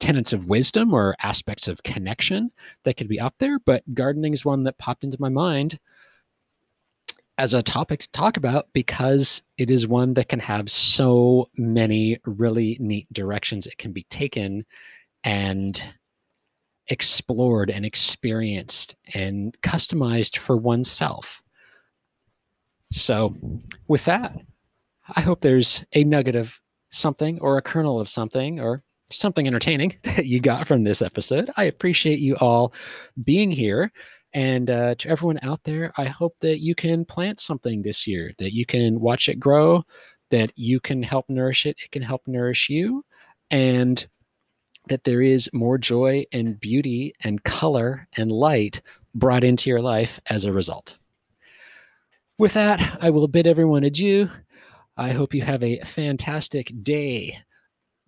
tenets 0.00 0.32
of 0.32 0.46
wisdom 0.46 0.94
or 0.94 1.16
aspects 1.20 1.68
of 1.68 1.82
connection 1.82 2.50
that 2.84 2.96
could 2.96 3.08
be 3.08 3.20
out 3.20 3.34
there, 3.38 3.58
but 3.58 3.82
gardening 3.94 4.32
is 4.32 4.44
one 4.44 4.62
that 4.64 4.78
popped 4.78 5.04
into 5.04 5.16
my 5.20 5.28
mind 5.28 5.78
as 7.38 7.54
a 7.54 7.62
topic 7.62 8.00
to 8.00 8.10
talk 8.10 8.36
about 8.36 8.66
because 8.72 9.42
it 9.56 9.70
is 9.70 9.86
one 9.86 10.14
that 10.14 10.28
can 10.28 10.40
have 10.40 10.70
so 10.70 11.48
many 11.56 12.18
really 12.24 12.76
neat 12.80 13.06
directions 13.12 13.66
it 13.66 13.78
can 13.78 13.92
be 13.92 14.04
taken 14.10 14.66
and 15.24 15.82
explored 16.88 17.70
and 17.70 17.84
experienced 17.86 18.96
and 19.14 19.56
customized 19.62 20.36
for 20.36 20.56
oneself. 20.56 21.42
So, 22.90 23.36
with 23.86 24.04
that, 24.06 24.36
I 25.14 25.20
hope 25.20 25.40
there's 25.40 25.84
a 25.92 26.04
nugget 26.04 26.36
of 26.36 26.60
something 26.90 27.38
or 27.40 27.58
a 27.58 27.62
kernel 27.62 28.00
of 28.00 28.08
something 28.08 28.60
or 28.60 28.82
something 29.10 29.46
entertaining 29.46 29.96
that 30.04 30.26
you 30.26 30.40
got 30.40 30.66
from 30.66 30.84
this 30.84 31.02
episode. 31.02 31.50
I 31.56 31.64
appreciate 31.64 32.18
you 32.18 32.36
all 32.36 32.72
being 33.22 33.50
here. 33.50 33.92
And 34.34 34.70
uh, 34.70 34.94
to 34.96 35.08
everyone 35.08 35.38
out 35.42 35.64
there, 35.64 35.92
I 35.96 36.04
hope 36.04 36.36
that 36.40 36.60
you 36.60 36.74
can 36.74 37.04
plant 37.04 37.40
something 37.40 37.82
this 37.82 38.06
year, 38.06 38.32
that 38.38 38.52
you 38.52 38.66
can 38.66 39.00
watch 39.00 39.28
it 39.28 39.40
grow, 39.40 39.82
that 40.30 40.52
you 40.54 40.80
can 40.80 41.02
help 41.02 41.28
nourish 41.28 41.64
it, 41.66 41.76
it 41.82 41.90
can 41.90 42.02
help 42.02 42.22
nourish 42.26 42.68
you, 42.68 43.04
and 43.50 44.06
that 44.88 45.04
there 45.04 45.22
is 45.22 45.50
more 45.52 45.78
joy 45.78 46.24
and 46.32 46.60
beauty 46.60 47.14
and 47.22 47.42
color 47.44 48.06
and 48.16 48.30
light 48.30 48.82
brought 49.14 49.44
into 49.44 49.70
your 49.70 49.80
life 49.80 50.20
as 50.26 50.44
a 50.44 50.52
result. 50.52 50.98
With 52.38 52.52
that, 52.54 52.98
I 53.00 53.10
will 53.10 53.28
bid 53.28 53.46
everyone 53.46 53.84
adieu. 53.84 54.28
I 54.96 55.10
hope 55.10 55.34
you 55.34 55.42
have 55.42 55.62
a 55.62 55.80
fantastic 55.80 56.72
day 56.82 57.38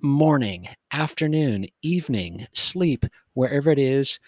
morning, 0.02 0.68
afternoon, 0.92 1.66
evening, 1.82 2.46
sleep, 2.52 3.04
wherever 3.34 3.70
it 3.70 3.78
is 3.78 4.18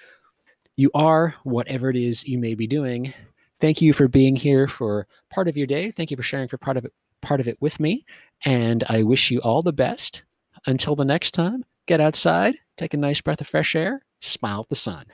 you 0.76 0.90
are, 0.94 1.34
whatever 1.44 1.90
it 1.90 1.96
is 1.96 2.26
you 2.26 2.38
may 2.38 2.54
be 2.54 2.66
doing. 2.66 3.14
Thank 3.60 3.80
you 3.80 3.92
for 3.92 4.08
being 4.08 4.36
here 4.36 4.66
for 4.66 5.06
part 5.30 5.48
of 5.48 5.56
your 5.56 5.66
day. 5.66 5.90
Thank 5.90 6.10
you 6.10 6.16
for 6.16 6.22
sharing 6.22 6.48
for 6.48 6.58
part 6.58 6.76
of 6.76 6.84
it, 6.84 6.92
part 7.20 7.40
of 7.40 7.46
it 7.46 7.56
with 7.60 7.78
me. 7.78 8.04
And 8.44 8.82
I 8.88 9.02
wish 9.02 9.30
you 9.30 9.40
all 9.40 9.62
the 9.62 9.72
best. 9.72 10.22
Until 10.66 10.94
the 10.94 11.04
next 11.04 11.32
time, 11.32 11.64
get 11.86 12.00
outside, 12.00 12.56
take 12.76 12.94
a 12.94 12.96
nice 12.96 13.20
breath 13.20 13.40
of 13.40 13.48
fresh 13.48 13.74
air, 13.74 14.02
smile 14.20 14.60
at 14.60 14.68
the 14.68 14.74
sun. 14.74 15.06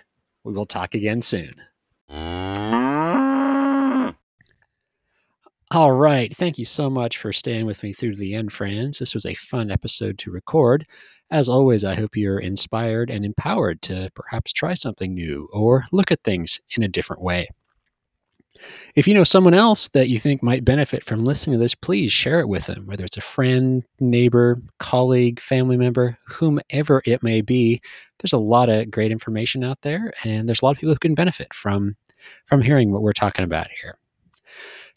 We 0.44 0.52
will 0.52 0.66
talk 0.66 0.94
again 0.94 1.22
soon. 1.22 1.54
All 5.70 5.92
right. 5.92 6.34
Thank 6.34 6.56
you 6.56 6.64
so 6.64 6.88
much 6.88 7.18
for 7.18 7.30
staying 7.32 7.66
with 7.66 7.82
me 7.82 7.92
through 7.92 8.12
to 8.12 8.18
the 8.18 8.34
end, 8.34 8.52
friends. 8.52 8.98
This 8.98 9.14
was 9.14 9.26
a 9.26 9.34
fun 9.34 9.70
episode 9.70 10.16
to 10.18 10.30
record. 10.30 10.86
As 11.30 11.46
always, 11.48 11.84
I 11.84 11.94
hope 11.94 12.16
you're 12.16 12.38
inspired 12.38 13.10
and 13.10 13.22
empowered 13.22 13.82
to 13.82 14.10
perhaps 14.14 14.52
try 14.52 14.72
something 14.72 15.14
new 15.14 15.46
or 15.52 15.84
look 15.92 16.10
at 16.10 16.24
things 16.24 16.60
in 16.74 16.82
a 16.82 16.88
different 16.88 17.20
way. 17.22 17.48
If 18.94 19.06
you 19.06 19.12
know 19.12 19.24
someone 19.24 19.52
else 19.52 19.88
that 19.88 20.08
you 20.08 20.18
think 20.18 20.42
might 20.42 20.64
benefit 20.64 21.04
from 21.04 21.24
listening 21.24 21.58
to 21.58 21.62
this, 21.62 21.74
please 21.74 22.10
share 22.10 22.40
it 22.40 22.48
with 22.48 22.64
them, 22.66 22.86
whether 22.86 23.04
it's 23.04 23.18
a 23.18 23.20
friend, 23.20 23.84
neighbor, 24.00 24.60
colleague, 24.78 25.38
family 25.38 25.76
member, 25.76 26.16
whomever 26.26 27.02
it 27.04 27.22
may 27.22 27.42
be. 27.42 27.80
There's 28.18 28.32
a 28.32 28.38
lot 28.38 28.70
of 28.70 28.90
great 28.90 29.12
information 29.12 29.62
out 29.62 29.82
there, 29.82 30.12
and 30.24 30.48
there's 30.48 30.62
a 30.62 30.64
lot 30.64 30.72
of 30.72 30.78
people 30.78 30.94
who 30.94 30.98
can 30.98 31.14
benefit 31.14 31.52
from 31.52 31.94
from 32.46 32.62
hearing 32.62 32.90
what 32.90 33.02
we're 33.02 33.12
talking 33.12 33.44
about 33.44 33.68
here. 33.82 33.98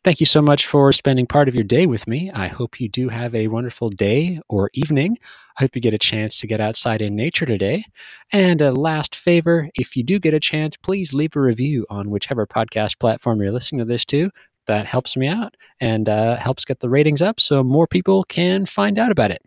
Thank 0.04 0.20
you 0.20 0.26
so 0.26 0.42
much 0.42 0.66
for 0.66 0.92
spending 0.92 1.28
part 1.28 1.48
of 1.48 1.54
your 1.54 1.64
day 1.64 1.86
with 1.86 2.08
me. 2.08 2.32
I 2.32 2.48
hope 2.48 2.82
you 2.82 2.90
do 2.90 3.10
have 3.10 3.36
a 3.36 3.50
wonderful 3.50 3.92
day 3.92 4.40
or 4.50 4.72
evening. 4.74 5.20
I 5.60 5.64
hope 5.64 5.76
you 5.76 5.82
get 5.82 5.94
a 5.94 6.00
chance 6.00 6.40
to 6.40 6.48
get 6.48 6.60
outside 6.60 7.04
in 7.04 7.16
nature 7.16 7.46
today. 7.46 7.86
And 8.32 8.64
a 8.64 8.72
last 8.72 9.16
favor 9.16 9.70
if 9.76 9.96
you 9.96 10.04
do 10.04 10.18
get 10.18 10.34
a 10.34 10.40
chance, 10.40 10.76
please 10.76 11.14
leave 11.14 11.36
a 11.36 11.40
review 11.42 11.86
on 11.92 12.10
whichever 12.10 12.48
podcast 12.48 12.98
platform 12.98 13.42
you're 13.42 13.52
listening 13.52 13.78
to 13.78 13.86
this 13.86 14.04
to. 14.06 14.32
That 14.66 14.88
helps 14.88 15.16
me 15.16 15.28
out 15.28 15.56
and 15.80 16.10
uh, 16.10 16.38
helps 16.38 16.66
get 16.66 16.80
the 16.80 16.90
ratings 16.90 17.22
up 17.22 17.40
so 17.40 17.64
more 17.64 17.86
people 17.86 18.24
can 18.24 18.66
find 18.66 18.98
out 18.98 19.12
about 19.12 19.30
it. 19.30 19.44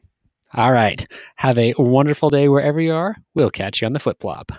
All 0.52 0.70
right. 0.70 1.04
Have 1.34 1.58
a 1.58 1.74
wonderful 1.78 2.30
day 2.30 2.48
wherever 2.48 2.80
you 2.80 2.94
are. 2.94 3.16
We'll 3.34 3.50
catch 3.50 3.82
you 3.82 3.86
on 3.86 3.92
the 3.92 3.98
flip 3.98 4.20
flop. 4.20 4.52